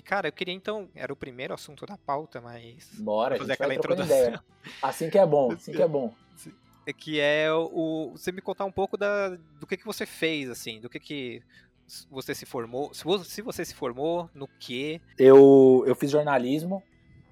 [0.05, 0.87] Cara, eu queria então.
[0.95, 2.89] Era o primeiro assunto da pauta, mas.
[2.99, 4.05] Bora, fazer aquela introdução.
[4.05, 4.43] Ideia.
[4.81, 6.13] Assim que é bom, assim que é bom.
[6.87, 8.11] É que é o.
[8.11, 11.41] Você me contar um pouco da, do que, que você fez, assim, do que, que
[12.11, 12.93] você se formou.
[12.93, 15.01] Se você se formou, no que?
[15.17, 16.83] Eu, eu fiz jornalismo.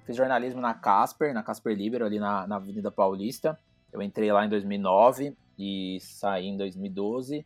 [0.07, 3.59] Fiz jornalismo na Casper, na Casper Libero, ali na, na Avenida Paulista.
[3.91, 7.45] Eu entrei lá em 2009 e saí em 2012.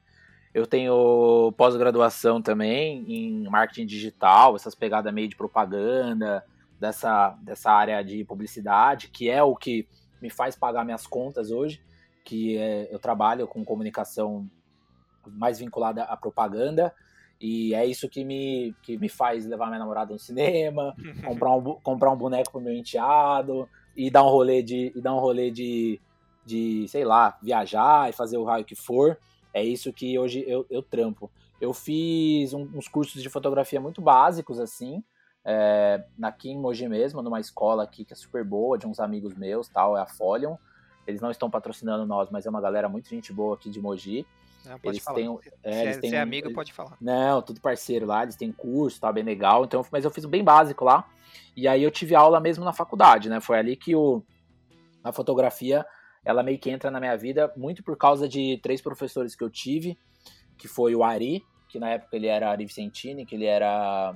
[0.58, 6.44] Eu tenho pós-graduação também em marketing digital, essas pegadas meio de propaganda,
[6.80, 9.88] dessa, dessa área de publicidade, que é o que
[10.20, 11.80] me faz pagar minhas contas hoje,
[12.26, 14.50] que é, eu trabalho com comunicação
[15.28, 16.92] mais vinculada à propaganda,
[17.40, 21.62] e é isso que me, que me faz levar minha namorada no cinema, comprar um,
[21.84, 25.52] comprar um boneco pro meu enteado, e dar um rolê de, e dar um rolê
[25.52, 26.02] de,
[26.44, 29.20] de, sei lá, viajar e fazer o raio que for.
[29.58, 31.32] É isso que hoje eu, eu trampo.
[31.60, 35.04] Eu fiz um, uns cursos de fotografia muito básicos, assim,
[35.44, 39.34] é, aqui em Mogi mesmo, numa escola aqui que é super boa, de uns amigos
[39.34, 40.58] meus, tal, é a Folion.
[41.08, 44.28] Eles não estão patrocinando nós, mas é uma galera muito gente boa aqui de Mogi.
[44.64, 45.16] Não, pode eles falar.
[45.16, 46.96] Têm, é, se, eles é, têm, se é amigo, pode falar.
[47.02, 49.66] Não, tudo parceiro lá, eles têm curso, tá bem legal.
[49.66, 51.10] Então, mas eu fiz bem básico lá.
[51.56, 53.40] E aí eu tive aula mesmo na faculdade, né?
[53.40, 54.22] Foi ali que o,
[55.04, 55.84] a fotografia
[56.28, 59.50] ela meio que entra na minha vida muito por causa de três professores que eu
[59.50, 59.98] tive,
[60.58, 64.14] que foi o Ari, que na época ele era Ari Vicentini, que ele era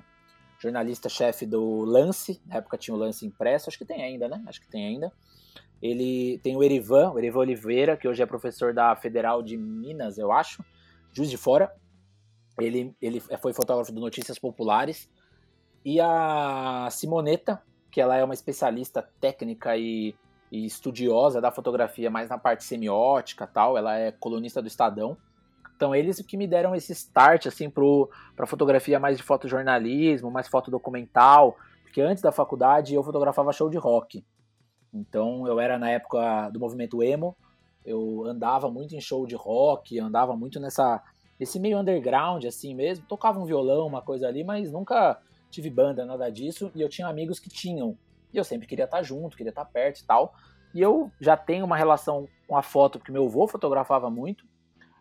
[0.60, 4.44] jornalista-chefe do Lance, na época tinha o Lance impresso, acho que tem ainda, né?
[4.46, 5.10] Acho que tem ainda.
[5.82, 10.18] Ele tem o Erivan, o Erivan Oliveira, que hoje é professor da Federal de Minas,
[10.18, 10.66] eu acho,
[11.14, 11.74] Juiz de Fora.
[12.60, 15.10] Ele, ele foi fotógrafo do Notícias Populares.
[15.84, 20.14] E a Simoneta, que ela é uma especialista técnica e
[20.52, 25.18] e estudiosa da fotografia mais na parte semiótica tal, ela é colunista do Estadão.
[25.76, 31.56] Então eles que me deram esse start assim para fotografia mais de fotojornalismo, mais fotodocumental,
[31.84, 34.24] porque antes da faculdade eu fotografava show de rock.
[34.94, 37.36] Então eu era na época do movimento emo
[37.86, 41.02] eu andava muito em show de rock, andava muito nessa
[41.40, 46.06] esse meio underground assim mesmo, tocava um violão, uma coisa ali, mas nunca tive banda,
[46.06, 47.98] nada disso, e eu tinha amigos que tinham.
[48.34, 50.34] E eu sempre queria estar junto, queria estar perto e tal.
[50.74, 54.46] E eu já tenho uma relação com a foto, porque meu avô fotografava muito,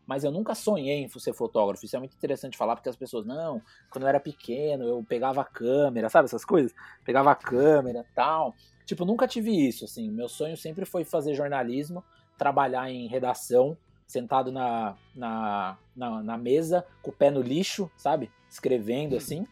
[0.07, 1.85] mas eu nunca sonhei em ser fotógrafo.
[1.85, 5.41] Isso é muito interessante falar, porque as pessoas, não, quando eu era pequeno, eu pegava
[5.41, 6.75] a câmera, sabe essas coisas?
[7.05, 8.53] Pegava a câmera tal.
[8.85, 10.11] Tipo, nunca tive isso, assim.
[10.11, 12.03] Meu sonho sempre foi fazer jornalismo,
[12.37, 18.33] trabalhar em redação, sentado na, na, na, na mesa, com o pé no lixo, sabe?
[18.51, 19.47] Escrevendo, assim.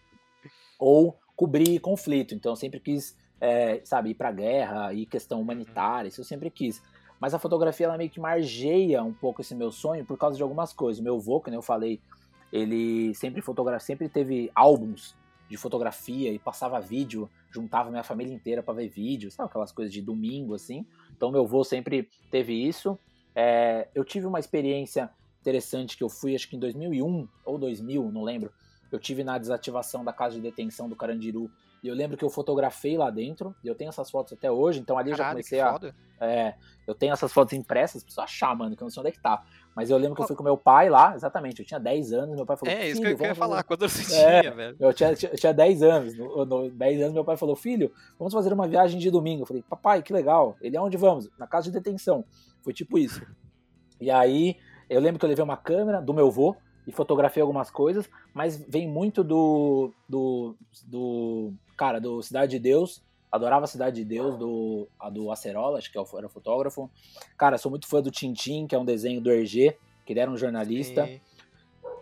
[0.76, 2.34] Ou cobrir conflito.
[2.34, 6.50] Então, eu sempre quis, é, sabe, ir pra guerra, ir questão humanitária, isso eu sempre
[6.50, 6.82] quis.
[7.20, 10.42] Mas a fotografia ela meio que margeia um pouco esse meu sonho por causa de
[10.42, 11.02] algumas coisas.
[11.02, 12.00] Meu avô, como eu falei,
[12.52, 15.16] ele sempre fotogra sempre teve álbuns
[15.48, 19.92] de fotografia e passava vídeo, juntava minha família inteira para ver vídeo, sabe aquelas coisas
[19.92, 20.86] de domingo assim.
[21.16, 22.98] Então meu avô sempre teve isso.
[23.34, 28.12] É, eu tive uma experiência interessante que eu fui, acho que em 2001 ou 2000,
[28.12, 28.52] não lembro.
[28.90, 31.50] Eu tive na desativação da casa de detenção do Carandiru
[31.82, 34.80] e eu lembro que eu fotografei lá dentro, e eu tenho essas fotos até hoje,
[34.80, 35.72] então ali Caralho, eu já comecei a.
[35.72, 35.94] Foda.
[36.20, 36.54] É,
[36.86, 39.20] eu tenho essas fotos impressas, preciso achar, mano, que eu não sei onde é que
[39.20, 39.44] tá.
[39.76, 42.34] Mas eu lembro que eu fui com meu pai lá, exatamente, eu tinha 10 anos,
[42.34, 42.74] meu pai falou.
[42.74, 44.76] É, isso que eu queria falar, quando você é, tinha, velho.
[44.80, 48.34] Eu tinha, tinha, tinha 10 anos, no, no, 10 anos meu pai falou, filho, vamos
[48.34, 49.42] fazer uma viagem de domingo.
[49.42, 50.56] Eu falei, papai, que legal.
[50.60, 51.28] Ele, aonde vamos?
[51.38, 52.24] Na casa de detenção.
[52.62, 53.24] Foi tipo isso.
[54.00, 54.56] E aí,
[54.90, 56.56] eu lembro que eu levei uma câmera do meu avô,
[56.88, 63.02] e fotografei algumas coisas, mas vem muito do, do, do cara, do Cidade de Deus,
[63.30, 66.90] adorava Cidade de Deus, do, a do Acerola, acho que é era fotógrafo.
[67.36, 70.30] Cara, sou muito fã do Tintin, que é um desenho do Hergé, que ele era
[70.30, 71.08] um jornalista.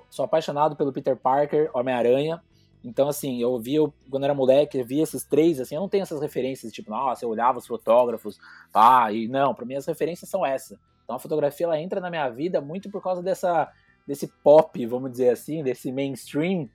[0.08, 2.42] Sou apaixonado pelo Peter Parker, Homem-Aranha.
[2.82, 6.02] Então, assim, eu via, quando era moleque, eu via esses três, assim, eu não tenho
[6.02, 8.38] essas referências, tipo, nossa, eu olhava os fotógrafos,
[8.72, 10.78] pá, e não, para mim as referências são essas.
[11.02, 13.70] Então a fotografia, ela entra na minha vida muito por causa dessa
[14.06, 16.70] desse pop, vamos dizer assim, desse mainstream,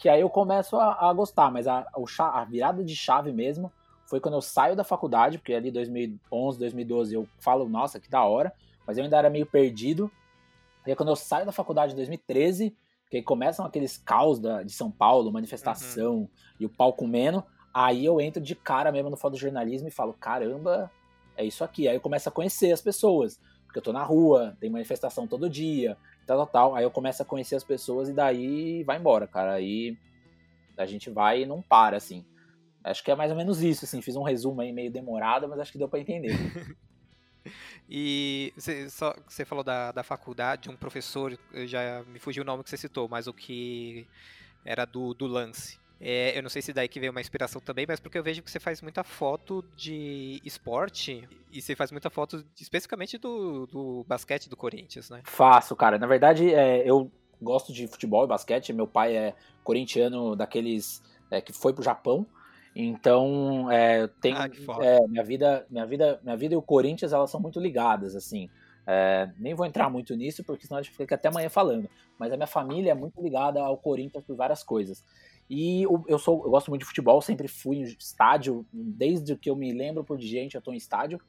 [0.00, 1.86] que aí eu começo a, a gostar, mas a,
[2.18, 3.70] a virada de chave mesmo
[4.06, 8.24] foi quando eu saio da faculdade, porque ali 2011, 2012 eu falo, nossa, que da
[8.24, 8.50] hora,
[8.86, 10.10] mas eu ainda era meio perdido.
[10.86, 12.74] E aí quando eu saio da faculdade em 2013,
[13.10, 16.28] que aí começam aqueles caos da, de São Paulo, manifestação uhum.
[16.58, 20.90] e o pau comendo, aí eu entro de cara mesmo no fotojornalismo e falo, caramba,
[21.36, 21.88] é isso aqui.
[21.88, 25.50] Aí eu começo a conhecer as pessoas, porque eu tô na rua, tem manifestação todo
[25.50, 25.98] dia,
[26.30, 26.76] tal, tal, tal.
[26.76, 29.54] Aí eu começo a conhecer as pessoas e daí vai embora, cara.
[29.54, 29.96] Aí
[30.76, 32.24] a gente vai e não para, assim.
[32.84, 34.00] Acho que é mais ou menos isso, assim.
[34.00, 36.30] Fiz um resumo aí meio demorado, mas acho que deu para entender.
[37.88, 42.62] e você, só, você falou da, da faculdade, um professor, já me fugiu o nome
[42.62, 44.06] que você citou, mas o que
[44.64, 45.79] era do, do lance.
[46.00, 48.42] É, eu não sei se daí que veio uma inspiração também, mas porque eu vejo
[48.42, 54.04] que você faz muita foto de esporte e você faz muita foto especificamente do, do
[54.08, 55.20] basquete do Corinthians, né?
[55.24, 55.98] Faço, cara.
[55.98, 57.10] Na verdade, é, eu
[57.40, 58.72] gosto de futebol e basquete.
[58.72, 62.26] Meu pai é corintiano daqueles é, que foi pro Japão.
[62.74, 64.48] Então, é, tem ah,
[64.80, 68.48] é, minha vida, minha vida, minha vida e o Corinthians elas são muito ligadas, assim.
[68.86, 71.90] É, nem vou entrar muito nisso, porque senão a gente fica até amanhã falando.
[72.18, 75.04] Mas a minha família é muito ligada ao Corinthians por várias coisas.
[75.50, 79.56] E eu, sou, eu gosto muito de futebol, sempre fui em estádio, desde que eu
[79.56, 81.20] me lembro por gente, eu tô em estádio.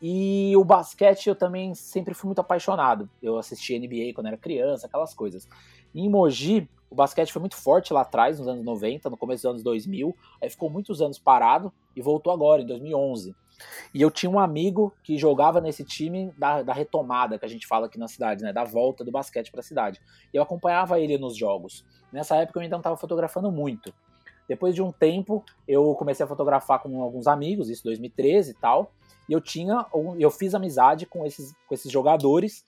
[0.00, 3.06] E o basquete eu também sempre fui muito apaixonado.
[3.22, 5.46] Eu assisti NBA quando era criança, aquelas coisas.
[5.94, 9.50] Em Mogi, o basquete foi muito forte lá atrás, nos anos 90, no começo dos
[9.50, 10.16] anos 2000.
[10.42, 13.34] Aí ficou muitos anos parado e voltou agora, em 2011.
[13.92, 17.66] E eu tinha um amigo que jogava nesse time da, da retomada, que a gente
[17.66, 18.52] fala aqui na cidade, né?
[18.52, 20.00] Da volta do basquete para a cidade.
[20.32, 21.84] E eu acompanhava ele nos jogos.
[22.12, 23.92] Nessa época eu ainda não estava fotografando muito.
[24.48, 28.92] Depois de um tempo, eu comecei a fotografar com alguns amigos, isso 2013 e tal.
[29.28, 29.86] E eu tinha,
[30.18, 32.66] eu fiz amizade com esses, com esses jogadores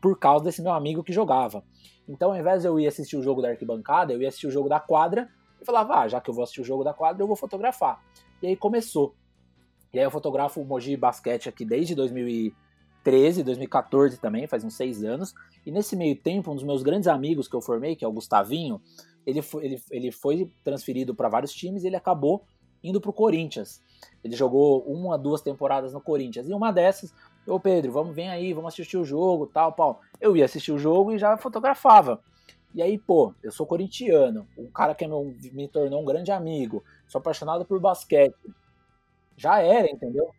[0.00, 1.64] por causa desse meu amigo que jogava.
[2.08, 4.50] Então, ao invés de eu ir assistir o jogo da arquibancada, eu ia assistir o
[4.50, 5.28] jogo da quadra
[5.60, 8.00] e falava, ah, já que eu vou assistir o jogo da quadra, eu vou fotografar.
[8.40, 9.14] E aí começou.
[9.94, 15.32] E aí eu fotografo o Basquete aqui desde 2013, 2014 também, faz uns seis anos.
[15.64, 18.12] E nesse meio tempo, um dos meus grandes amigos que eu formei, que é o
[18.12, 18.82] Gustavinho,
[19.24, 22.42] ele foi, ele, ele foi transferido para vários times e ele acabou
[22.82, 23.80] indo para o Corinthians.
[24.24, 26.48] Ele jogou uma, duas temporadas no Corinthians.
[26.48, 27.14] E uma dessas,
[27.46, 30.00] ô Pedro, vamos, vem aí, vamos assistir o jogo, tal, pau.
[30.20, 32.20] Eu ia assistir o jogo e já fotografava.
[32.74, 36.82] E aí, pô, eu sou corintiano, um cara que é me tornou um grande amigo,
[37.06, 38.34] sou apaixonado por basquete
[39.36, 40.30] já era, entendeu?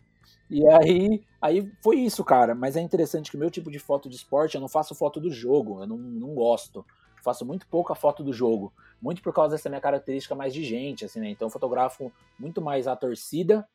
[0.50, 2.54] E aí, aí foi isso, cara.
[2.54, 5.20] Mas é interessante que o meu tipo de foto de esporte, eu não faço foto
[5.20, 6.80] do jogo, eu não, não gosto.
[7.18, 8.72] Eu faço muito pouca foto do jogo.
[9.02, 11.30] Muito por causa dessa minha característica mais de gente, assim, né?
[11.30, 13.68] Então eu fotografo muito mais a torcida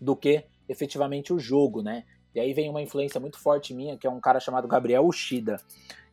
[0.00, 2.04] do que efetivamente o jogo, né?
[2.34, 5.60] E aí vem uma influência muito forte minha, que é um cara chamado Gabriel Ushida.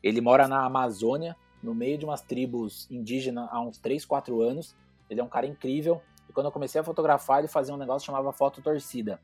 [0.01, 4.75] Ele mora na Amazônia, no meio de umas tribos indígenas há uns 3, 4 anos.
[5.10, 6.01] Ele é um cara incrível.
[6.29, 9.19] E quando eu comecei a fotografar, ele fazia um negócio que chamava foto torcida.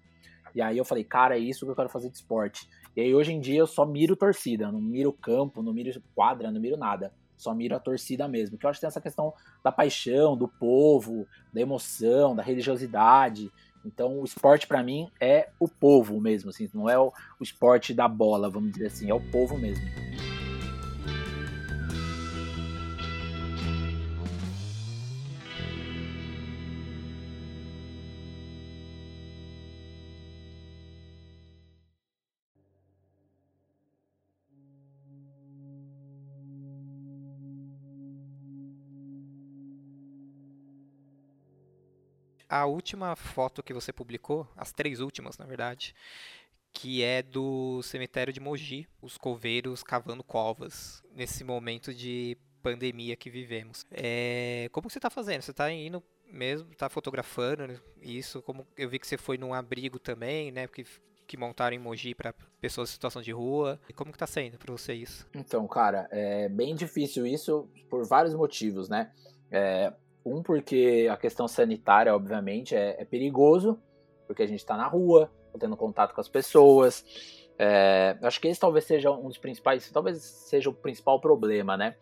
[0.54, 2.70] E aí eu falei, cara, é isso que eu quero fazer de esporte.
[2.96, 6.52] E aí hoje em dia eu só miro torcida, não miro campo, não miro quadra,
[6.52, 7.14] não miro nada.
[7.38, 8.58] Só miro a torcida mesmo.
[8.58, 9.34] Que eu acho que tem essa questão
[9.64, 13.52] da paixão, do povo, da emoção, da religiosidade.
[13.86, 17.94] Então o esporte para mim é o povo mesmo, assim, não é o, o esporte
[17.94, 19.84] da bola, vamos dizer assim, é o povo mesmo.
[42.52, 45.96] A última foto que você publicou, as três últimas, na verdade,
[46.74, 53.30] que é do cemitério de Mogi, os coveiros cavando covas, nesse momento de pandemia que
[53.30, 53.86] vivemos.
[53.90, 55.42] É, como você está fazendo?
[55.42, 58.42] Você está indo mesmo, está fotografando isso?
[58.42, 60.68] Como eu vi que você foi num abrigo também, né?
[60.68, 60.86] Porque
[61.26, 63.80] que montaram em Mogi para pessoas em situação de rua.
[63.88, 65.26] E como que tá sendo para você isso?
[65.34, 69.14] Então, cara, é bem difícil isso por vários motivos, né?
[69.50, 69.94] É,
[70.26, 73.80] um, porque a questão sanitária, obviamente, é, é perigoso,
[74.28, 77.06] porque a gente está na rua, tá tendo contato com as pessoas.
[77.58, 81.96] É, acho que esse talvez seja um dos principais, talvez seja o principal problema, né?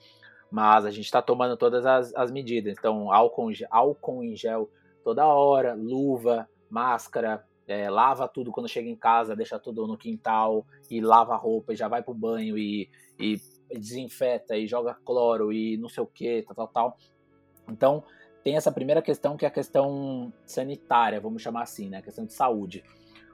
[0.52, 2.76] Mas a gente está tomando todas as, as, medidas.
[2.78, 4.70] Então, álcool, álcool em gel
[5.04, 10.66] toda hora, luva, máscara, é, lava tudo quando chega em casa, deixa tudo no quintal
[10.90, 15.54] e lava a roupa e já vai pro banho e, e desinfeta e joga cloro
[15.54, 16.98] e não sei o que, tal, tal, tal.
[17.72, 18.04] Então,
[18.44, 21.98] tem essa primeira questão que é a questão sanitária, vamos chamar assim, né?
[21.98, 22.84] A questão de saúde.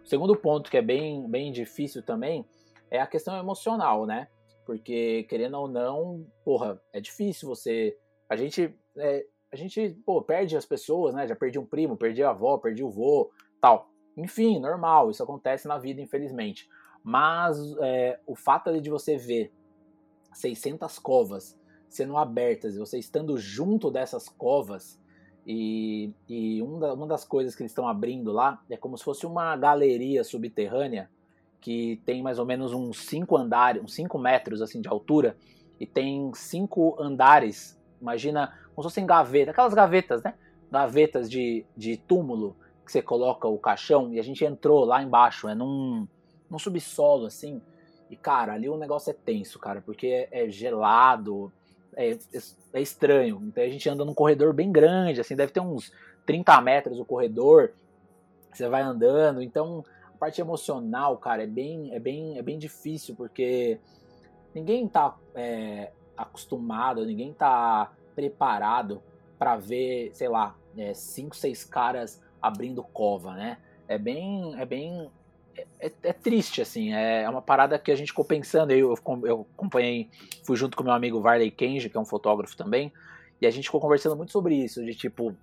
[0.04, 2.46] O segundo ponto que é bem, bem difícil também
[2.90, 4.28] é a questão emocional, né?
[4.66, 7.98] Porque, querendo ou não, porra, é difícil você.
[8.30, 8.74] A gente.
[8.98, 11.28] É, a gente, pô, perde as pessoas, né?
[11.28, 13.90] Já perdi um primo, perdi a avó, perdi o vô, tal.
[14.18, 16.68] Enfim, normal, isso acontece na vida, infelizmente.
[17.04, 19.54] Mas é, o fato de você ver
[20.34, 21.58] 600 covas
[21.96, 25.00] sendo abertas, você estando junto dessas covas,
[25.46, 29.28] e, e um uma das coisas que eles estão abrindo lá é como se fosse
[29.28, 31.08] uma galeria subterrânea
[31.62, 35.36] que tem mais ou menos uns 5 andares, uns 5 metros assim de altura,
[35.80, 37.80] e tem cinco andares.
[38.00, 40.36] Imagina como se fossem gavetas, aquelas gavetas, né?
[40.72, 42.56] Gavetas de, de túmulo
[42.86, 46.08] que você coloca o caixão, e a gente entrou lá embaixo, é num,
[46.50, 47.60] num subsolo assim.
[48.12, 51.52] E cara, ali o negócio é tenso, cara, porque é, é gelado,
[51.96, 52.18] é,
[52.74, 53.42] é estranho.
[53.44, 55.92] Então a gente anda num corredor bem grande, assim, deve ter uns
[56.26, 57.74] 30 metros o corredor.
[58.54, 63.16] Você vai andando, então a parte emocional, cara, é bem, é bem, é bem difícil
[63.16, 63.80] porque
[64.54, 69.02] ninguém tá é, acostumado, ninguém tá preparado
[69.38, 73.58] para ver, sei lá, é, cinco, seis caras abrindo cova, né?
[73.88, 75.10] É bem, é bem
[75.80, 76.94] é, é, triste, assim.
[76.94, 78.72] É, é uma parada que a gente ficou pensando.
[78.72, 80.10] Eu, eu, acompanhei,
[80.44, 82.92] fui junto com meu amigo Varley Kenji, que é um fotógrafo também,
[83.42, 85.36] e a gente ficou conversando muito sobre isso, de tipo,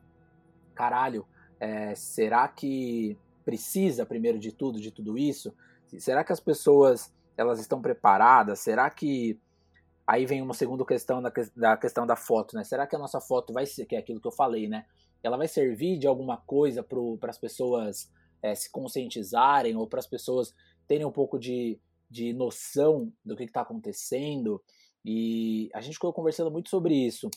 [0.74, 1.26] caralho,
[1.60, 5.54] é, será que precisa, primeiro de tudo, de tudo isso?
[5.98, 8.60] Será que as pessoas elas estão preparadas?
[8.60, 9.38] Será que
[10.06, 12.64] aí vem uma segunda questão da, da questão da foto, né?
[12.64, 14.86] Será que a nossa foto vai ser, que é aquilo que eu falei, né?
[15.22, 18.10] Ela vai servir de alguma coisa para as pessoas
[18.42, 20.54] é, se conscientizarem ou para as pessoas
[20.86, 21.78] terem um pouco de,
[22.10, 24.62] de noção do que está acontecendo.
[25.04, 27.30] E a gente ficou conversando muito sobre isso.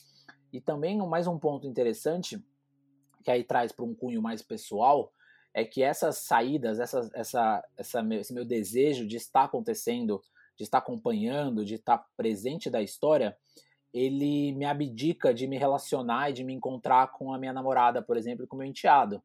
[0.51, 2.43] E também mais um ponto interessante,
[3.23, 5.11] que aí traz para um cunho mais pessoal,
[5.53, 10.21] é que essas saídas, essa, essa, essa, esse meu desejo de estar acontecendo,
[10.57, 13.37] de estar acompanhando, de estar presente da história,
[13.93, 18.17] ele me abdica de me relacionar e de me encontrar com a minha namorada, por
[18.17, 19.23] exemplo, e com o meu enteado.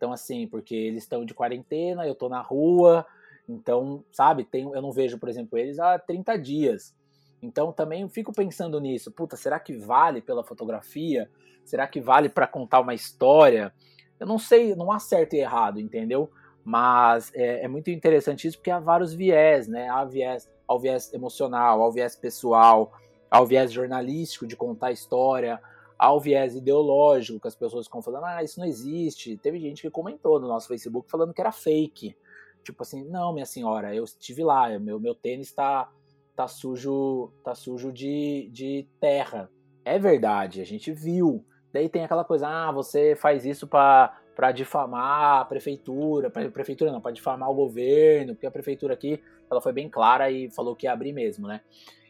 [0.00, 3.04] Então, assim, porque eles estão de quarentena, eu tô na rua,
[3.46, 6.96] então, sabe, tem, eu não vejo, por exemplo, eles há 30 dias.
[7.42, 9.12] Então, também fico pensando nisso.
[9.12, 11.30] Puta, será que vale pela fotografia?
[11.66, 13.74] Será que vale para contar uma história?
[14.18, 16.30] Eu não sei, não há certo e errado, entendeu?
[16.64, 19.90] Mas é, é muito interessante isso porque há vários viés, né?
[19.90, 22.90] Há viés, há o viés emocional, há o viés pessoal,
[23.30, 25.60] há o viés jornalístico de contar a história,
[26.00, 29.36] ao viés ideológico, que as pessoas ficam falando, ah, isso não existe.
[29.36, 32.16] Teve gente que comentou no nosso Facebook falando que era fake.
[32.64, 35.90] Tipo assim, não, minha senhora, eu estive lá, meu, meu tênis tá,
[36.34, 39.50] tá sujo, tá sujo de, de terra.
[39.84, 41.44] É verdade, a gente viu.
[41.70, 46.90] Daí tem aquela coisa, ah, você faz isso para para difamar a prefeitura, pra, prefeitura
[46.90, 50.74] não, para difamar o governo, porque a prefeitura aqui ela foi bem clara e falou
[50.74, 51.60] que ia abrir mesmo, né?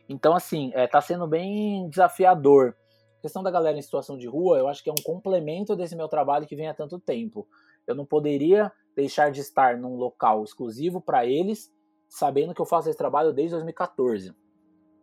[0.09, 2.77] Então, assim, é, tá sendo bem desafiador.
[3.21, 6.09] Questão da galera em situação de rua, eu acho que é um complemento desse meu
[6.09, 7.47] trabalho que vem há tanto tempo.
[7.87, 11.73] Eu não poderia deixar de estar num local exclusivo para eles,
[12.09, 14.35] sabendo que eu faço esse trabalho desde 2014.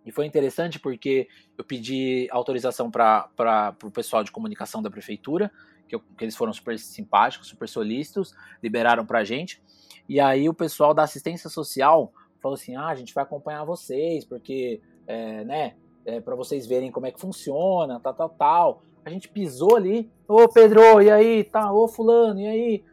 [0.06, 5.52] E foi interessante porque eu pedi autorização para o pessoal de comunicação da prefeitura,
[5.88, 9.62] que, eu, que, eles foram super simpáticos, super solícitos, liberaram para a gente.
[10.08, 14.24] E aí o pessoal da assistência social falou assim: ah, a gente vai acompanhar vocês,
[14.24, 15.76] porque, é, né,
[16.08, 18.82] é, para vocês verem como é que funciona, tal, tal, tal.
[19.04, 22.84] A gente pisou ali, ô Pedro, e aí, tá, ô Fulano, e aí?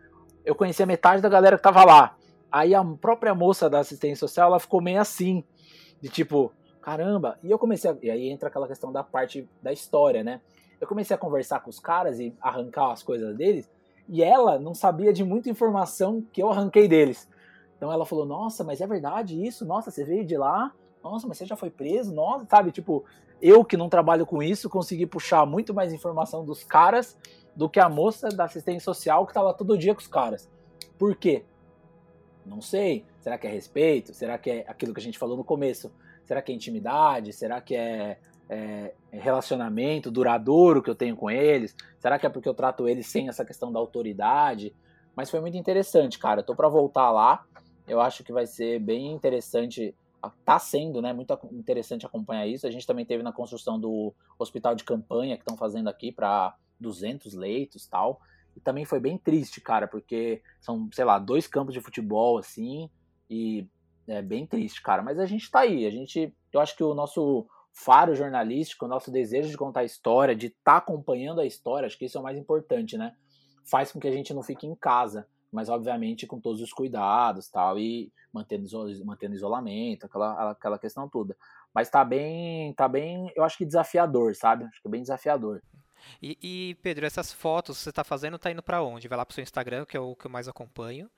[0.44, 2.16] Eu conhecia metade da galera que tava lá.
[2.50, 5.44] Aí a própria moça da assistência social, ela ficou meio assim,
[6.00, 6.52] de tipo,
[6.82, 7.38] caramba.
[7.42, 10.40] E eu comecei, a, e aí entra aquela questão da parte da história, né?
[10.80, 13.70] Eu comecei a conversar com os caras e arrancar as coisas deles,
[14.08, 17.28] e ela não sabia de muita informação que eu arranquei deles.
[17.76, 19.64] Então ela falou: Nossa, mas é verdade isso?
[19.64, 20.72] Nossa, você veio de lá?
[21.04, 22.14] Nossa, mas você já foi preso?
[22.14, 22.72] Nossa, sabe?
[22.72, 23.04] Tipo,
[23.42, 27.18] eu que não trabalho com isso consegui puxar muito mais informação dos caras
[27.54, 30.50] do que a moça da assistência social que estava todo dia com os caras.
[30.98, 31.44] Por quê?
[32.46, 33.04] Não sei.
[33.20, 34.14] Será que é respeito?
[34.14, 35.92] Será que é aquilo que a gente falou no começo?
[36.24, 37.34] Será que é intimidade?
[37.34, 41.76] Será que é, é, é relacionamento duradouro que eu tenho com eles?
[41.98, 44.74] Será que é porque eu trato eles sem essa questão da autoridade?
[45.14, 46.40] Mas foi muito interessante, cara.
[46.40, 47.44] Eu tô para voltar lá.
[47.86, 49.94] Eu acho que vai ser bem interessante.
[50.44, 51.12] Tá sendo, né?
[51.12, 52.66] Muito interessante acompanhar isso.
[52.66, 56.56] A gente também teve na construção do hospital de campanha que estão fazendo aqui para
[56.80, 58.20] 200 leitos tal.
[58.56, 62.88] E também foi bem triste, cara, porque são, sei lá, dois campos de futebol, assim,
[63.28, 63.66] e
[64.06, 65.02] é bem triste, cara.
[65.02, 68.88] Mas a gente tá aí, a gente, eu acho que o nosso faro jornalístico, o
[68.88, 72.16] nosso desejo de contar a história, de estar tá acompanhando a história, acho que isso
[72.16, 73.14] é o mais importante, né?
[73.64, 77.48] Faz com que a gente não fique em casa, mas obviamente com todos os cuidados,
[77.48, 78.66] tal, e mantendo,
[79.04, 81.36] mantendo isolamento, aquela, aquela questão toda.
[81.72, 84.64] Mas tá bem, tá bem, eu acho que desafiador, sabe?
[84.64, 85.62] Acho que é bem desafiador.
[86.20, 89.08] E, e, Pedro, essas fotos que você está fazendo, tá indo para onde?
[89.08, 91.08] Vai lá pro seu Instagram, que é o que eu mais acompanho.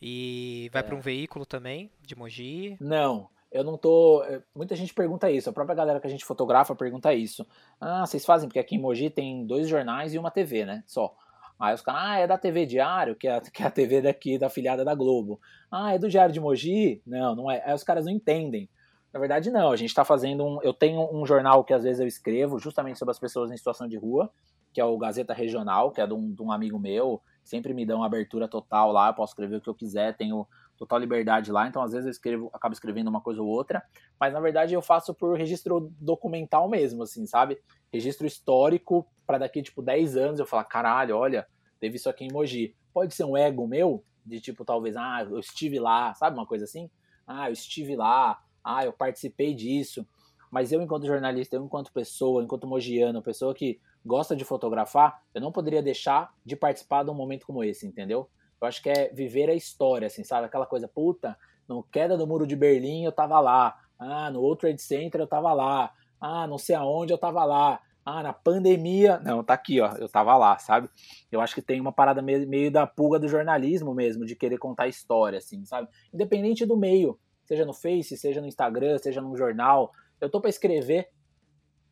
[0.00, 0.82] E vai é.
[0.82, 2.76] para um veículo também, de Mogi?
[2.80, 4.24] Não, eu não tô.
[4.24, 7.46] É, muita gente pergunta isso, a própria galera que a gente fotografa pergunta isso.
[7.80, 10.82] Ah, vocês fazem, porque aqui em Mogi tem dois jornais e uma TV, né?
[10.86, 11.14] Só.
[11.58, 14.38] Aí os caras, ah, é da TV Diário, que é, que é a TV daqui,
[14.38, 15.40] da afiliada da Globo.
[15.70, 17.02] Ah, é do Diário de Mogi?
[17.06, 17.62] Não, não é.
[17.64, 18.68] Aí os caras não entendem.
[19.12, 19.70] Na verdade, não.
[19.70, 20.62] A gente está fazendo um.
[20.62, 23.86] Eu tenho um jornal que às vezes eu escrevo justamente sobre as pessoas em situação
[23.86, 24.30] de rua,
[24.72, 27.22] que é o Gazeta Regional, que é de um, de um amigo meu.
[27.44, 30.46] Sempre me dão abertura total lá, eu posso escrever o que eu quiser, tenho
[30.76, 33.82] total liberdade lá, então às vezes eu escrevo, acabo escrevendo uma coisa ou outra,
[34.18, 37.58] mas na verdade eu faço por registro documental mesmo, assim, sabe?
[37.92, 41.46] Registro histórico para daqui tipo 10 anos eu falar, caralho, olha,
[41.80, 42.74] teve isso aqui em Mogi.
[42.92, 46.64] Pode ser um ego meu, de tipo talvez, ah, eu estive lá, sabe uma coisa
[46.64, 46.90] assim?
[47.26, 50.06] Ah, eu estive lá, ah, eu participei disso.
[50.50, 55.40] Mas eu, enquanto jornalista, eu, enquanto pessoa, enquanto mogiano, pessoa que gosta de fotografar, eu
[55.40, 58.28] não poderia deixar de participar de um momento como esse, entendeu?
[58.60, 60.46] Eu acho que é viver a história, assim, sabe?
[60.46, 63.76] Aquela coisa, puta, no queda do muro de Berlim eu tava lá.
[63.98, 65.92] Ah, no World Trade Center eu tava lá.
[66.20, 67.80] Ah, não sei aonde eu tava lá.
[68.04, 69.18] Ah, na pandemia.
[69.20, 69.94] Não, tá aqui, ó.
[69.96, 70.90] Eu tava lá, sabe?
[71.32, 74.88] Eu acho que tem uma parada meio, da pulga do jornalismo mesmo, de querer contar
[74.88, 75.88] história, assim, sabe?
[76.12, 79.92] Independente do meio seja no Face, seja no Instagram, seja num jornal.
[80.20, 81.08] Eu tô para escrever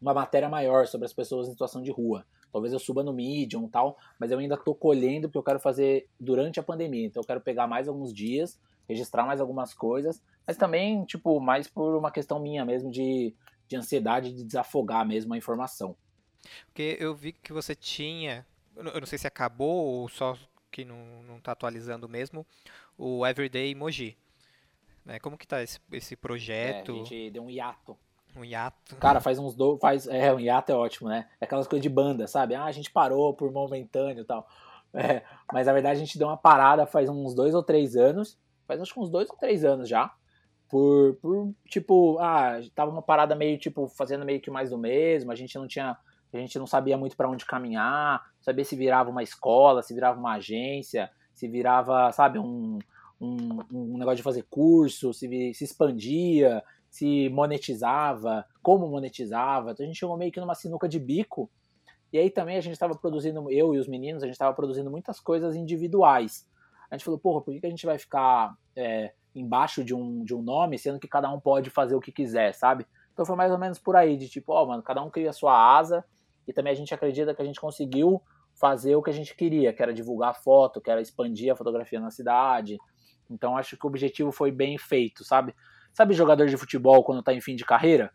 [0.01, 2.27] uma matéria maior sobre as pessoas em situação de rua.
[2.51, 5.61] Talvez eu suba no Medium e tal, mas eu ainda tô colhendo porque eu quero
[5.61, 7.07] fazer durante a pandemia.
[7.07, 11.69] Então eu quero pegar mais alguns dias, registrar mais algumas coisas, mas também, tipo, mais
[11.69, 13.35] por uma questão minha mesmo de,
[13.73, 15.97] de ansiedade de desafogar mesmo a informação.
[16.67, 18.47] Porque eu vi que você tinha,
[18.77, 20.37] eu não sei se acabou ou só
[20.71, 22.47] que não, não tá atualizando mesmo,
[22.97, 24.17] o Everyday Emoji.
[25.05, 25.19] Né?
[25.19, 26.93] Como que tá esse, esse projeto?
[26.93, 27.97] É, a gente deu um hiato.
[28.35, 28.97] Um hiato.
[28.97, 29.79] Cara, faz uns dois.
[29.81, 31.29] Faz, é, um hiato é ótimo, né?
[31.41, 32.55] É aquelas coisas de banda, sabe?
[32.55, 34.47] Ah, a gente parou por momentâneo e tal.
[34.95, 38.39] É, mas na verdade a gente deu uma parada faz uns dois ou três anos.
[38.67, 40.15] Faz acho que uns dois ou três anos já.
[40.73, 45.31] Por, por tipo, ah, tava uma parada meio, tipo, fazendo meio que mais do mesmo.
[45.31, 45.99] A gente não tinha.
[46.33, 50.19] A gente não sabia muito para onde caminhar, sabia se virava uma escola, se virava
[50.19, 52.79] uma agência, se virava, sabe, um,
[53.21, 59.73] um, um negócio de fazer curso, se, se expandia, se monetizava, como monetizava.
[59.73, 61.51] Então a gente chegou meio que numa sinuca de bico.
[62.11, 64.91] E aí também a gente estava produzindo, eu e os meninos, a gente estava produzindo
[64.91, 66.49] muitas coisas individuais.
[66.91, 70.35] A gente falou, porra, por que a gente vai ficar é, embaixo de um, de
[70.35, 72.87] um nome, sendo que cada um pode fazer o que quiser, sabe?
[73.13, 75.31] Então foi mais ou menos por aí, de tipo, ó, oh, mano, cada um cria
[75.31, 76.05] a sua asa,
[76.47, 78.23] e também a gente acredita que a gente conseguiu
[78.55, 81.57] fazer o que a gente queria, que era divulgar a foto, que era expandir a
[81.57, 82.79] fotografia na cidade.
[83.31, 85.55] Então acho que o objetivo foi bem feito, sabe?
[85.93, 88.13] Sabe jogador de futebol quando tá em fim de carreira?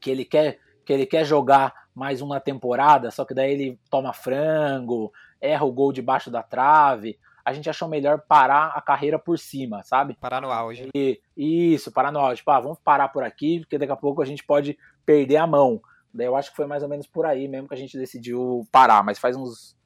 [0.00, 4.12] Que ele quer que ele quer jogar mais uma temporada, só que daí ele toma
[4.12, 7.18] frango, erra o gol debaixo da trave.
[7.46, 10.16] A gente achou melhor parar a carreira por cima, sabe?
[10.20, 10.88] Parar no auge.
[10.94, 12.38] E, isso, parar no auge.
[12.38, 15.46] Tipo, ah, vamos parar por aqui, porque daqui a pouco a gente pode perder a
[15.46, 15.80] mão.
[16.12, 18.66] Daí eu acho que foi mais ou menos por aí mesmo que a gente decidiu
[18.72, 19.76] parar, mas faz uns.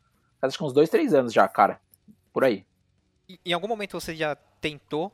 [0.40, 1.80] Faz acho que uns dois, três anos já, cara.
[2.32, 2.64] Por aí.
[3.44, 5.12] Em algum momento você já tentou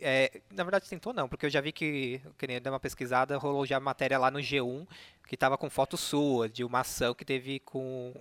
[0.00, 3.36] é, na verdade tentou não, porque eu já vi que, que nem deu uma pesquisada,
[3.36, 4.86] rolou já matéria lá no G1
[5.30, 8.12] que tava com foto sua, de uma ação que teve com.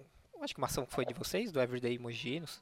[0.41, 2.61] Acho que uma ação foi de vocês, do Everyday Moginos,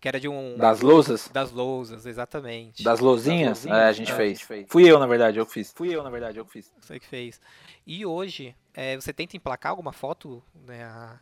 [0.00, 0.56] que era de um.
[0.56, 1.28] Das lousas?
[1.28, 2.82] Das lousas, exatamente.
[2.82, 3.66] Das lousinhas?
[3.66, 4.40] É, a gente, é, fez.
[4.40, 4.66] fez.
[4.68, 5.72] Fui eu, na verdade, eu fiz.
[5.72, 6.72] Fui eu, na verdade, eu fiz.
[6.80, 7.40] Você que fez.
[7.86, 10.84] E hoje, é, você tenta emplacar alguma foto, né?
[10.84, 11.18] A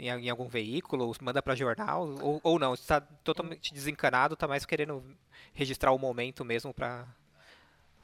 [0.00, 4.64] em, em algum veículo, manda para jornal, ou, ou não, está totalmente desencanado, está mais
[4.64, 5.04] querendo
[5.52, 7.06] registrar o momento mesmo para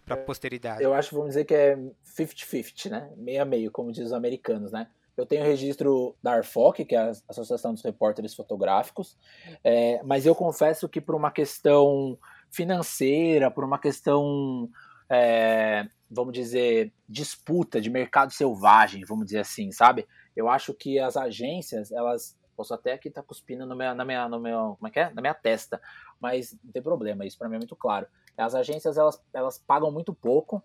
[0.04, 0.84] para posteridade.
[0.84, 1.76] Eu acho, vamos dizer que é
[2.16, 3.10] 50-50, né?
[3.16, 4.86] Meio a meio, como diz os americanos, né?
[5.16, 9.16] Eu tenho registro da ARFOC, que é a Associação dos Repórteres Fotográficos,
[9.64, 12.18] é, mas eu confesso que por uma questão
[12.50, 14.68] financeira, por uma questão,
[15.08, 20.06] é, vamos dizer, disputa de mercado selvagem, vamos dizer assim, sabe?
[20.34, 22.36] Eu acho que as agências, elas.
[22.56, 24.98] Posso até aqui estar tá cuspindo no meu, na minha, no meu, como é que
[24.98, 25.12] é?
[25.12, 25.78] Na minha testa,
[26.18, 28.06] mas não tem problema, isso para mim é muito claro.
[28.34, 30.62] As agências, elas, elas pagam muito pouco,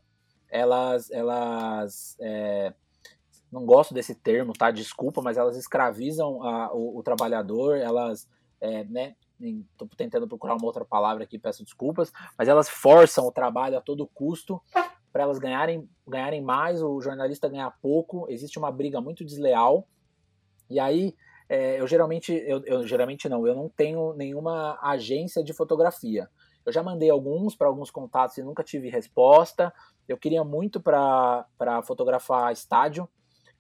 [0.50, 2.74] elas, elas é,
[3.52, 4.72] não gosto desse termo, tá?
[4.72, 8.28] Desculpa, mas elas escravizam a, o, o, trabalhador, elas,
[8.60, 9.16] é, né?
[9.40, 13.82] Estou tentando procurar uma outra palavra aqui, peço desculpas, mas elas forçam o trabalho a
[13.82, 14.62] todo custo
[15.12, 19.88] para elas ganharem, ganharem mais, o jornalista ganhar pouco, existe uma briga muito desleal.
[20.70, 21.16] E aí,
[21.50, 26.30] é, eu geralmente, eu, eu, geralmente não, eu não tenho nenhuma agência de fotografia.
[26.66, 29.74] Eu já mandei alguns para alguns contatos e nunca tive resposta.
[30.08, 31.46] Eu queria muito para
[31.84, 33.10] fotografar estádio.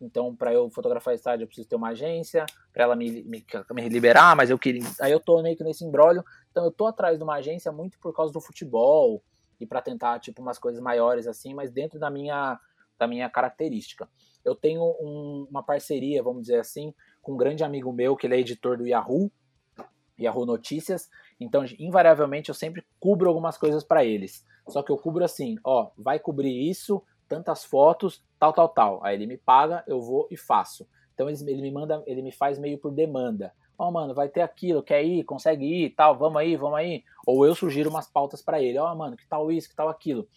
[0.01, 3.89] Então, para eu fotografar estádio, eu preciso ter uma agência, para ela me, me, me,
[3.89, 4.83] liberar, mas eu queria.
[4.99, 6.23] Aí eu tô meio que nesse embrólio.
[6.49, 9.23] Então, eu tô atrás de uma agência muito por causa do futebol,
[9.61, 12.59] e para tentar tipo umas coisas maiores assim, mas dentro da minha
[12.97, 14.07] da minha característica.
[14.45, 18.35] Eu tenho um, uma parceria, vamos dizer assim, com um grande amigo meu que ele
[18.35, 19.31] é editor do Yahoo,
[20.19, 21.09] Yahoo Notícias.
[21.39, 24.45] Então, invariavelmente eu sempre cubro algumas coisas para eles.
[24.69, 27.01] Só que eu cubro assim, ó, vai cobrir isso,
[27.35, 29.03] tantas fotos, tal, tal, tal.
[29.03, 30.85] Aí ele me paga, eu vou e faço.
[31.13, 34.41] Então ele me manda, ele me faz meio por demanda ó, oh, mano, vai ter
[34.41, 37.03] aquilo, quer ir, consegue ir, tal, vamos aí, vamos aí.
[37.25, 39.89] Ou eu sugiro umas pautas para ele, ó, oh, mano, que tal isso, que tal
[39.89, 40.27] aquilo.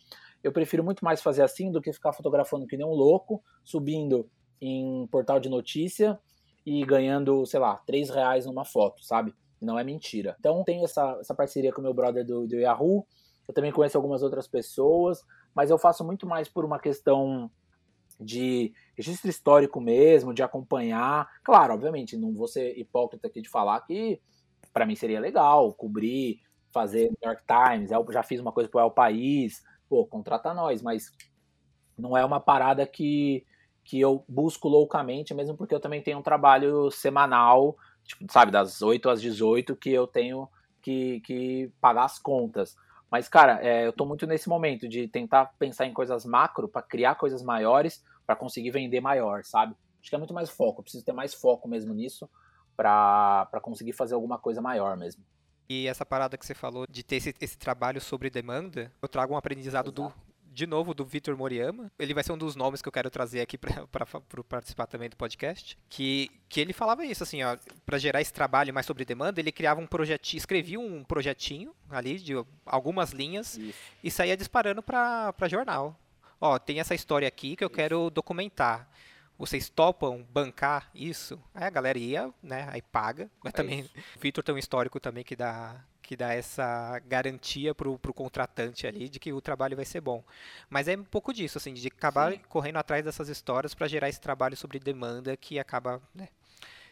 [0.42, 4.30] Eu prefiro muito mais fazer assim do que ficar fotografando que nem um louco, subindo
[4.62, 6.18] em portal de notícia
[6.64, 9.34] e ganhando, sei lá, três reais numa foto, sabe?
[9.60, 10.36] Não é mentira.
[10.40, 13.06] Então tem essa, essa parceria com o meu brother do, do Yahoo.
[13.46, 15.24] Eu também conheço algumas outras pessoas,
[15.54, 17.50] mas eu faço muito mais por uma questão
[18.18, 21.28] de registro histórico mesmo, de acompanhar.
[21.42, 24.20] Claro, obviamente, não vou ser hipócrita aqui de falar que
[24.72, 26.40] para mim seria legal cobrir,
[26.72, 30.82] fazer New York Times, eu já fiz uma coisa pro El País, pô, contrata nós,
[30.82, 31.12] mas
[31.96, 33.46] não é uma parada que,
[33.84, 38.82] que eu busco loucamente, mesmo porque eu também tenho um trabalho semanal, tipo, sabe, das
[38.82, 40.48] 8 às 18 que eu tenho
[40.82, 42.76] que, que pagar as contas.
[43.14, 46.82] Mas, cara, é, eu tô muito nesse momento de tentar pensar em coisas macro para
[46.82, 49.76] criar coisas maiores para conseguir vender maior, sabe?
[50.00, 52.28] Acho que é muito mais foco, eu preciso ter mais foco mesmo nisso
[52.76, 55.24] para conseguir fazer alguma coisa maior mesmo.
[55.68, 59.34] E essa parada que você falou de ter esse, esse trabalho sobre demanda, eu trago
[59.34, 60.12] um aprendizado Exato.
[60.12, 60.23] do,
[60.54, 61.90] de novo, do Vitor Moriyama.
[61.98, 64.06] Ele vai ser um dos nomes que eu quero trazer aqui para
[64.48, 65.76] participar também do podcast.
[65.88, 69.52] Que, que ele falava isso, assim, ó, para gerar esse trabalho mais sobre demanda, ele
[69.52, 72.32] criava um projetinho, escrevia um projetinho ali de
[72.64, 73.78] algumas linhas isso.
[74.02, 75.98] e saía disparando para jornal
[76.44, 78.88] ó, tem essa história aqui que eu quero documentar.
[79.38, 81.40] Vocês topam bancar isso?
[81.54, 82.68] Aí a galera ia, né?
[82.70, 83.28] Aí paga.
[83.42, 87.74] Mas é também o Vitor tem um histórico também que dá que dá essa garantia
[87.74, 90.22] pro, pro contratante ali de que o trabalho vai ser bom.
[90.68, 92.40] Mas é um pouco disso, assim, de acabar Sim.
[92.48, 96.28] correndo atrás dessas histórias para gerar esse trabalho sobre demanda que acaba, né,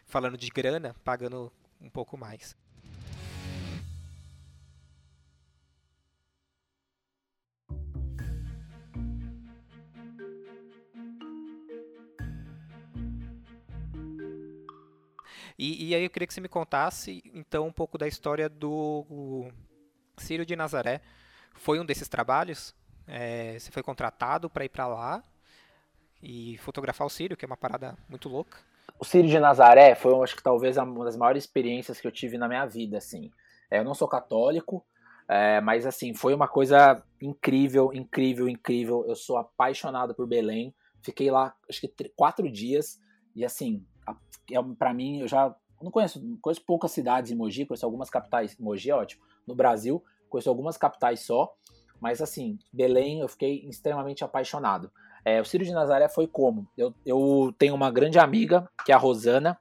[0.07, 2.57] falando de grana, pagando um pouco mais.
[15.63, 19.47] E, e, aí eu queria que você me contasse, então, um pouco da história do
[20.17, 21.01] Círio de Nazaré.
[21.55, 22.75] Foi um desses trabalhos?
[23.07, 25.23] É, você foi contratado para ir para lá
[26.21, 28.59] e fotografar o Círio, que é uma parada muito louca.
[28.99, 32.37] O Círio de Nazaré foi, acho que talvez uma das maiores experiências que eu tive
[32.37, 33.31] na minha vida, assim.
[33.71, 34.85] É, eu não sou católico,
[35.29, 39.05] é, mas assim, foi uma coisa incrível, incrível, incrível.
[39.07, 40.75] Eu sou apaixonado por Belém.
[41.01, 43.01] Fiquei lá, acho que quatro dias.
[43.33, 43.87] E assim,
[44.79, 48.57] para mim, eu já não conheço, conheço poucas cidades em Mogi, conheço algumas capitais.
[48.59, 49.23] Mogi é ótimo.
[49.47, 51.53] No Brasil, conheço algumas capitais só.
[52.01, 54.91] Mas assim, Belém, eu fiquei extremamente apaixonado.
[55.25, 56.69] É, o Círio de Nazaré foi como?
[56.77, 59.59] Eu, eu tenho uma grande amiga, que é a Rosana.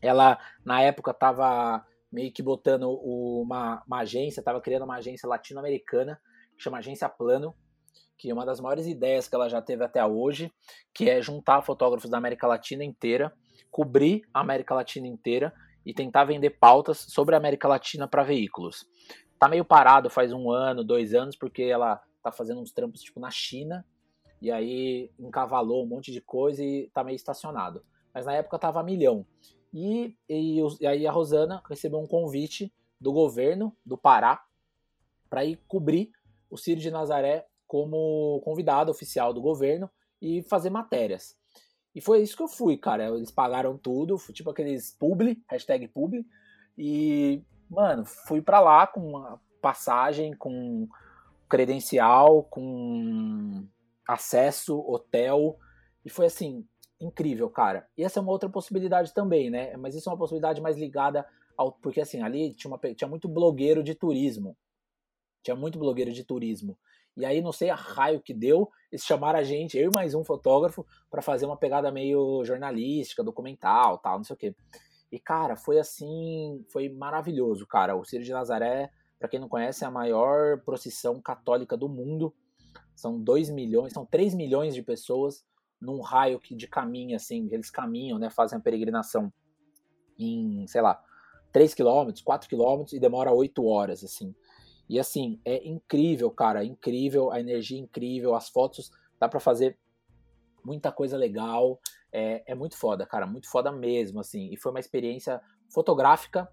[0.00, 6.20] Ela, na época, estava meio que botando uma, uma agência, estava criando uma agência latino-americana,
[6.56, 7.54] que chama Agência Plano,
[8.16, 10.52] que é uma das maiores ideias que ela já teve até hoje,
[10.94, 13.32] que é juntar fotógrafos da América Latina inteira,
[13.76, 15.52] cobrir a América Latina inteira
[15.84, 18.88] e tentar vender pautas sobre a América Latina para veículos.
[19.38, 23.20] Tá meio parado faz um ano, dois anos, porque ela tá fazendo uns trampos tipo
[23.20, 23.84] na China,
[24.40, 27.84] e aí encavalou um monte de coisa e tá meio estacionado.
[28.14, 29.26] Mas na época tava a milhão.
[29.74, 34.42] E, e, e aí a Rosana recebeu um convite do governo do Pará
[35.28, 36.12] para ir cobrir
[36.48, 41.36] o Círio de Nazaré como convidado oficial do governo e fazer matérias.
[41.96, 43.08] E foi isso que eu fui, cara.
[43.08, 46.26] Eles pagaram tudo, tipo aqueles publi, hashtag publi.
[46.76, 50.86] E, mano, fui para lá com uma passagem, com
[51.48, 53.66] credencial, com
[54.06, 55.58] acesso, hotel.
[56.04, 56.66] E foi assim,
[57.00, 57.88] incrível, cara.
[57.96, 59.74] E essa é uma outra possibilidade também, né?
[59.78, 61.26] Mas isso é uma possibilidade mais ligada
[61.56, 61.72] ao.
[61.72, 64.54] Porque assim, ali tinha, uma, tinha muito blogueiro de turismo.
[65.42, 66.78] Tinha muito blogueiro de turismo.
[67.16, 70.14] E aí, não sei a raio que deu, eles chamaram a gente, eu e mais
[70.14, 74.54] um fotógrafo, para fazer uma pegada meio jornalística, documental, tal, não sei o quê.
[75.10, 77.96] E, cara, foi assim, foi maravilhoso, cara.
[77.96, 82.34] O Círio de Nazaré, para quem não conhece, é a maior procissão católica do mundo.
[82.94, 85.44] São 2 milhões, são 3 milhões de pessoas
[85.80, 89.32] num raio que de caminho, assim, eles caminham, né, fazem a peregrinação
[90.18, 91.02] em, sei lá,
[91.52, 94.34] 3 quilômetros, 4 quilômetros e demora 8 horas, assim.
[94.88, 99.78] E assim, é incrível, cara, incrível, a energia é incrível, as fotos, dá para fazer
[100.64, 101.80] muita coisa legal,
[102.12, 104.48] é, é muito foda, cara, muito foda mesmo, assim.
[104.52, 105.40] E foi uma experiência
[105.72, 106.48] fotográfica,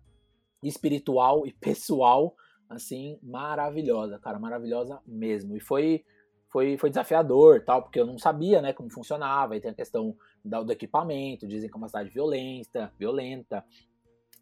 [0.62, 2.36] espiritual e pessoal,
[2.70, 5.56] assim, maravilhosa, cara, maravilhosa mesmo.
[5.56, 6.04] E foi
[6.50, 10.16] foi, foi desafiador, tal, porque eu não sabia, né, como funcionava, e tem a questão
[10.46, 13.66] do, do equipamento, dizem que é uma cidade violenta, violenta,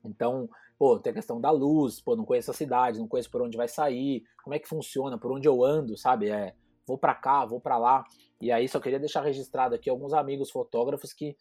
[0.04, 0.50] então,
[0.82, 3.56] pô, tem a questão da luz, pô, não conheço a cidade, não conheço por onde
[3.56, 6.56] vai sair, como é que funciona, por onde eu ando, sabe, é,
[6.88, 8.04] vou para cá, vou para lá,
[8.42, 11.38] e aí só queria deixar registrado aqui alguns amigos fotógrafos que,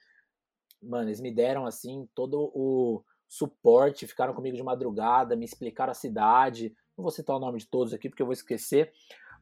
[0.83, 5.95] mano, eles me deram, assim, todo o suporte, ficaram comigo de madrugada, me explicaram a
[5.95, 8.93] cidade, não vou citar o nome de todos aqui porque eu vou esquecer,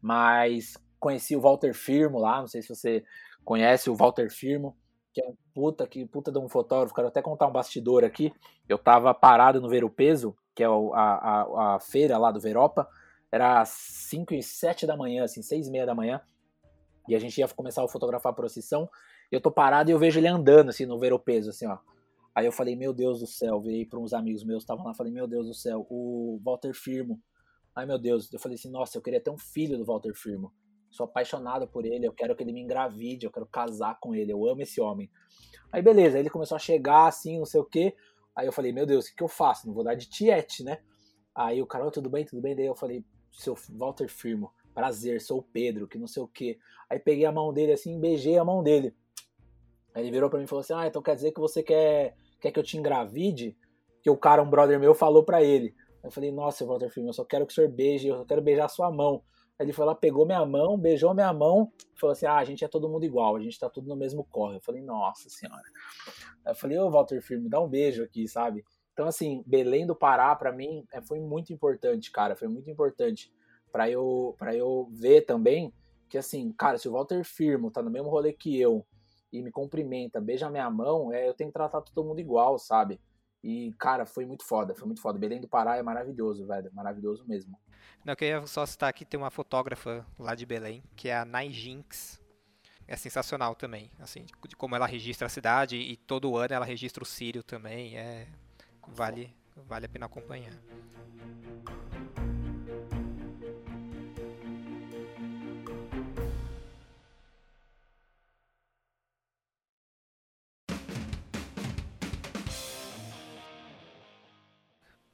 [0.00, 3.02] mas conheci o Walter Firmo lá, não sei se você
[3.44, 4.76] conhece o Walter Firmo,
[5.12, 8.32] que é um puta, que, puta de um fotógrafo, quero até contar um bastidor aqui.
[8.68, 12.88] Eu tava parado no Ver Peso, que é a, a, a feira lá do Veropa,
[13.30, 16.20] era 5 e 7 da manhã, assim, 6 e meia da manhã,
[17.08, 18.88] e a gente ia começar a fotografar a procissão,
[19.30, 21.78] eu tô parado e eu vejo ele andando, assim, no Ver Peso, assim, ó.
[22.34, 25.12] Aí eu falei, meu Deus do céu, virei para uns amigos meus, estavam lá, falei,
[25.12, 27.20] meu Deus do céu, o Walter Firmo.
[27.74, 30.52] Ai, meu Deus, eu falei assim, nossa, eu queria ter um filho do Walter Firmo
[30.90, 34.32] sou apaixonado por ele, eu quero que ele me engravide, eu quero casar com ele,
[34.32, 35.10] eu amo esse homem.
[35.72, 37.94] Aí beleza, aí ele começou a chegar assim, não sei o que.
[38.34, 39.66] Aí eu falei, meu Deus, o que, eu faço?
[39.66, 40.78] Não vou dar de tiete, né?
[41.34, 42.54] Aí o cara, tudo bem, tudo bem?
[42.54, 46.58] Daí eu falei, seu Walter Firmo, prazer, sou o Pedro, que não sei o que.
[46.88, 48.94] Aí peguei a mão dele assim, beijei a mão dele.
[49.94, 52.14] Aí ele virou para mim e falou assim: Ah, então quer dizer que você quer,
[52.40, 53.56] quer que eu te engravide?
[54.02, 55.74] Que o cara, um brother meu, falou para ele.
[56.02, 58.40] Eu falei, nossa, Walter Firmo, eu só quero que o senhor beije, eu só quero
[58.40, 59.22] beijar a sua mão.
[59.58, 62.68] Ele foi lá, pegou minha mão, beijou minha mão, falou assim: ah, a gente é
[62.68, 64.56] todo mundo igual, a gente tá tudo no mesmo corre.
[64.56, 65.64] Eu falei, nossa senhora.
[66.46, 68.64] Eu falei, ô Walter Firme, dá um beijo aqui, sabe?
[68.92, 73.32] Então, assim, Belém do Pará, para mim, é, foi muito importante, cara, foi muito importante
[73.70, 75.72] para eu, pra eu ver também
[76.08, 78.84] que, assim, cara, se o Walter Firmo tá no mesmo rolê que eu
[79.32, 83.00] e me cumprimenta, beija minha mão, é, eu tenho que tratar todo mundo igual, sabe?
[83.42, 85.18] E, cara, foi muito foda, foi muito foda.
[85.18, 87.56] Belém do Pará é maravilhoso, velho, maravilhoso mesmo.
[88.04, 91.24] Não, eu queria só citar aqui, tem uma fotógrafa lá de Belém, que é a
[91.24, 92.20] Nai Jinx.
[92.86, 97.02] É sensacional também, assim, de como ela registra a cidade e todo ano ela registra
[97.02, 98.26] o Sírio também, é
[98.86, 99.36] vale
[99.66, 100.54] vale a pena acompanhar.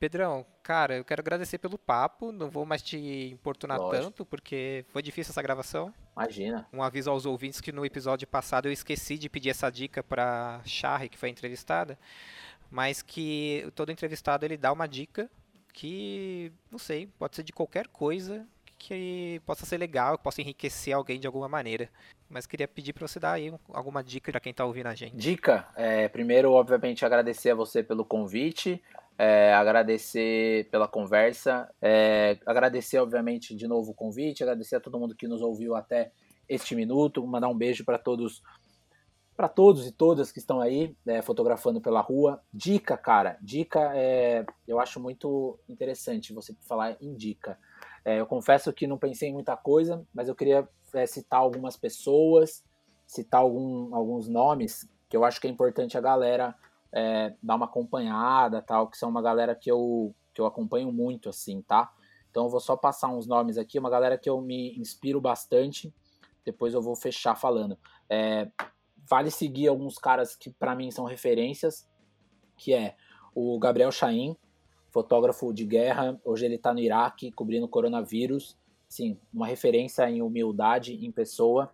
[0.05, 2.31] Pedrão, cara, eu quero agradecer pelo papo.
[2.31, 2.99] Não vou mais te
[3.33, 4.05] importunar Lógico.
[4.05, 5.95] tanto, porque foi difícil essa gravação.
[6.15, 6.69] Imagina.
[6.71, 10.61] Um aviso aos ouvintes que no episódio passado eu esqueci de pedir essa dica para
[10.67, 11.99] Charre, que foi entrevistada,
[12.71, 15.31] mas que todo entrevistado ele dá uma dica
[15.73, 18.47] que, não sei, pode ser de qualquer coisa
[18.77, 21.89] que possa ser legal, que possa enriquecer alguém de alguma maneira.
[22.29, 25.17] Mas queria pedir para você dar aí alguma dica para quem está ouvindo a gente.
[25.17, 25.67] Dica?
[25.75, 28.83] É, primeiro, obviamente, agradecer a você pelo convite
[29.19, 35.15] é, agradecer pela conversa, é, agradecer, obviamente, de novo o convite, agradecer a todo mundo
[35.15, 36.13] que nos ouviu até
[36.49, 38.43] este minuto, mandar um beijo para todos
[39.37, 42.41] para todos e todas que estão aí é, fotografando pela rua.
[42.53, 47.59] Dica, cara, dica é, eu acho muito interessante você falar em dica.
[48.05, 51.77] É, eu confesso que não pensei em muita coisa, mas eu queria é, citar algumas
[51.77, 52.63] pessoas,
[53.07, 56.55] citar algum, alguns nomes que eu acho que é importante a galera
[56.95, 61.29] é, dar uma acompanhada, tal, que são uma galera que eu, que eu acompanho muito,
[61.29, 61.93] assim, tá?
[62.31, 65.93] Então eu vou só passar uns nomes aqui, uma galera que eu me inspiro bastante,
[66.45, 67.77] depois eu vou fechar falando.
[68.09, 68.49] É,
[69.09, 71.89] vale seguir alguns caras que para mim são referências,
[72.57, 72.95] que é
[73.35, 74.37] o Gabriel Chaim,
[74.91, 78.57] fotógrafo de guerra, hoje ele está no Iraque cobrindo coronavírus,
[78.89, 81.73] sim, uma referência em humildade em pessoa.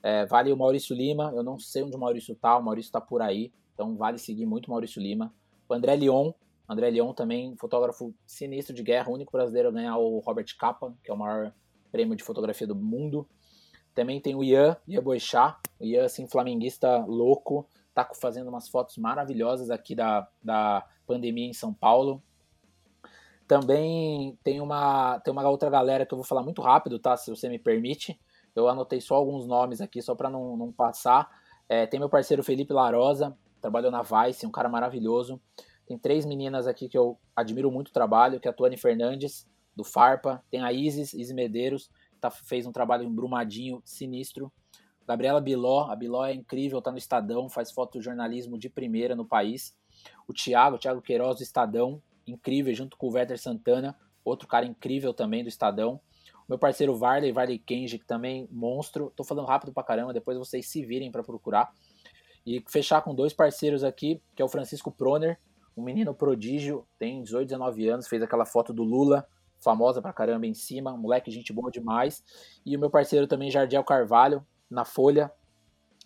[0.00, 3.00] É, vale o Maurício Lima, eu não sei onde o Maurício tá, o Maurício está
[3.00, 5.32] por aí, então vale seguir muito Maurício Lima.
[5.66, 6.32] O André Leon,
[6.68, 10.94] André Leon também, fotógrafo sinistro de guerra, o único brasileiro a ganhar o Robert Capa,
[11.02, 11.54] que é o maior
[11.90, 13.26] prêmio de fotografia do mundo.
[13.94, 18.98] Também tem o Ian, Ian Boixá, o Ian, assim, flamenguista louco, tá fazendo umas fotos
[18.98, 22.22] maravilhosas aqui da, da pandemia em São Paulo.
[23.48, 27.16] Também tem uma, tem uma outra galera que eu vou falar muito rápido, tá?
[27.16, 28.20] Se você me permite.
[28.54, 31.30] Eu anotei só alguns nomes aqui, só para não, não passar.
[31.68, 35.40] É, tem meu parceiro Felipe Larosa, trabalhou na Vice, um cara maravilhoso.
[35.86, 39.48] Tem três meninas aqui que eu admiro muito o trabalho, que é a Tuane Fernandes,
[39.74, 41.90] do Farpa, tem a Isis, Isis Medeiros,
[42.20, 44.52] tá, fez um trabalho em Brumadinho sinistro.
[45.06, 49.76] Gabriela Biló, a Biló é incrível, tá no Estadão, faz fotojornalismo de primeira no país.
[50.28, 54.66] O Thiago, o Thiago Queiroz do Estadão, incrível, junto com o Werther Santana, outro cara
[54.66, 56.00] incrível também do Estadão.
[56.48, 59.12] Meu parceiro Varley, Varley Kenji, que também monstro.
[59.14, 61.72] Tô falando rápido pra caramba, depois vocês se virem para procurar.
[62.46, 65.38] E fechar com dois parceiros aqui, que é o Francisco Proner,
[65.76, 69.26] um menino prodígio, tem 18, 19 anos, fez aquela foto do Lula,
[69.58, 72.24] famosa pra caramba em cima, moleque, gente boa demais.
[72.64, 75.30] E o meu parceiro também, Jardiel Carvalho, na Folha,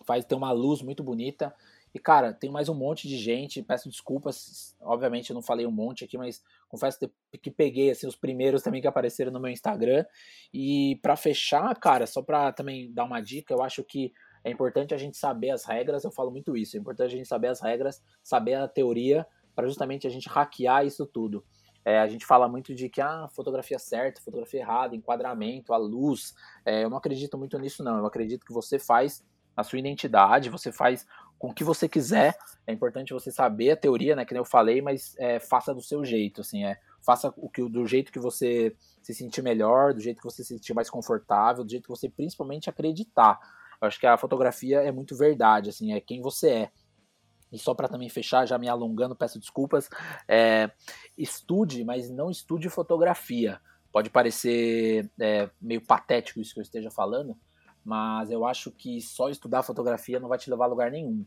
[0.05, 1.55] faz ter uma luz muito bonita.
[1.95, 5.71] E, cara, tem mais um monte de gente, peço desculpas, obviamente eu não falei um
[5.71, 6.99] monte aqui, mas confesso
[7.41, 10.05] que peguei, assim, os primeiros também que apareceram no meu Instagram.
[10.53, 14.13] E para fechar, cara, só para também dar uma dica, eu acho que
[14.45, 17.27] é importante a gente saber as regras, eu falo muito isso, é importante a gente
[17.27, 21.43] saber as regras, saber a teoria, para justamente a gente hackear isso tudo.
[21.85, 25.77] É, a gente fala muito de que a ah, fotografia certa, fotografia errada, enquadramento, a
[25.77, 26.35] luz.
[26.65, 27.99] É, eu não acredito muito nisso, não.
[27.99, 29.23] Eu acredito que você faz
[29.55, 31.07] a sua identidade, você faz
[31.39, 32.35] com o que você quiser.
[32.67, 34.25] É importante você saber a teoria, né?
[34.25, 36.79] Que nem eu falei, mas é, faça do seu jeito, assim, é.
[37.05, 40.55] Faça o que do jeito que você se sentir melhor, do jeito que você se
[40.55, 43.39] sentir mais confortável, do jeito que você principalmente acreditar.
[43.85, 46.71] Eu acho que a fotografia é muito verdade, assim, é quem você é.
[47.53, 49.89] E só para também fechar, já me alongando, peço desculpas.
[50.27, 50.71] É,
[51.17, 53.61] estude, mas não estude fotografia.
[53.93, 57.37] Pode parecer é, meio patético isso que eu esteja falando,
[57.85, 61.25] mas eu acho que só estudar fotografia não vai te levar a lugar nenhum.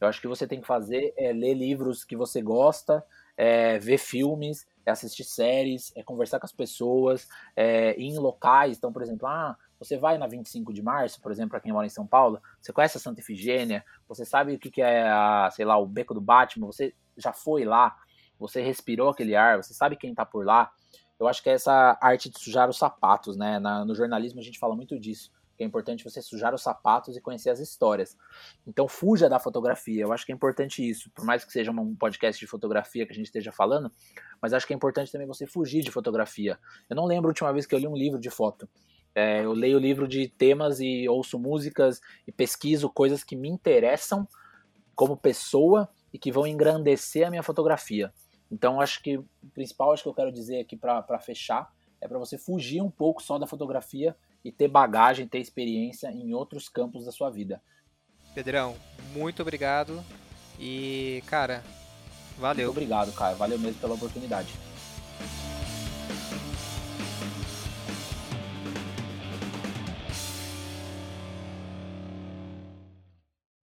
[0.00, 3.04] Eu acho que você tem que fazer é ler livros que você gosta,
[3.36, 8.78] é, ver filmes, é assistir séries, é conversar com as pessoas, é, ir em locais.
[8.78, 11.86] Então, por exemplo, ah, você vai na 25 de março, por exemplo, para quem mora
[11.86, 15.50] em São Paulo, você conhece a Santa Efigênia, você sabe o que, que é, a,
[15.52, 17.96] sei lá, o Beco do Batman, você já foi lá,
[18.38, 20.70] você respirou aquele ar, você sabe quem está por lá.
[21.18, 23.58] Eu acho que é essa arte de sujar os sapatos, né?
[23.58, 27.16] Na, no jornalismo a gente fala muito disso, que é importante você sujar os sapatos
[27.16, 28.16] e conhecer as histórias.
[28.66, 31.96] Então fuja da fotografia, eu acho que é importante isso, por mais que seja um
[31.96, 33.90] podcast de fotografia que a gente esteja falando,
[34.40, 36.58] mas acho que é importante também você fugir de fotografia.
[36.90, 38.68] Eu não lembro a última vez que eu li um livro de foto.
[39.16, 44.28] É, eu leio livro de temas e ouço músicas e pesquiso coisas que me interessam
[44.94, 48.12] como pessoa e que vão engrandecer a minha fotografia.
[48.52, 52.18] Então, acho que o principal acho que eu quero dizer aqui para fechar é para
[52.18, 54.14] você fugir um pouco só da fotografia
[54.44, 57.62] e ter bagagem, ter experiência em outros campos da sua vida.
[58.34, 58.76] Pedrão,
[59.14, 60.04] muito obrigado
[60.60, 61.64] e, cara,
[62.38, 62.66] valeu.
[62.66, 63.34] Muito obrigado, cara.
[63.34, 64.52] Valeu mesmo pela oportunidade.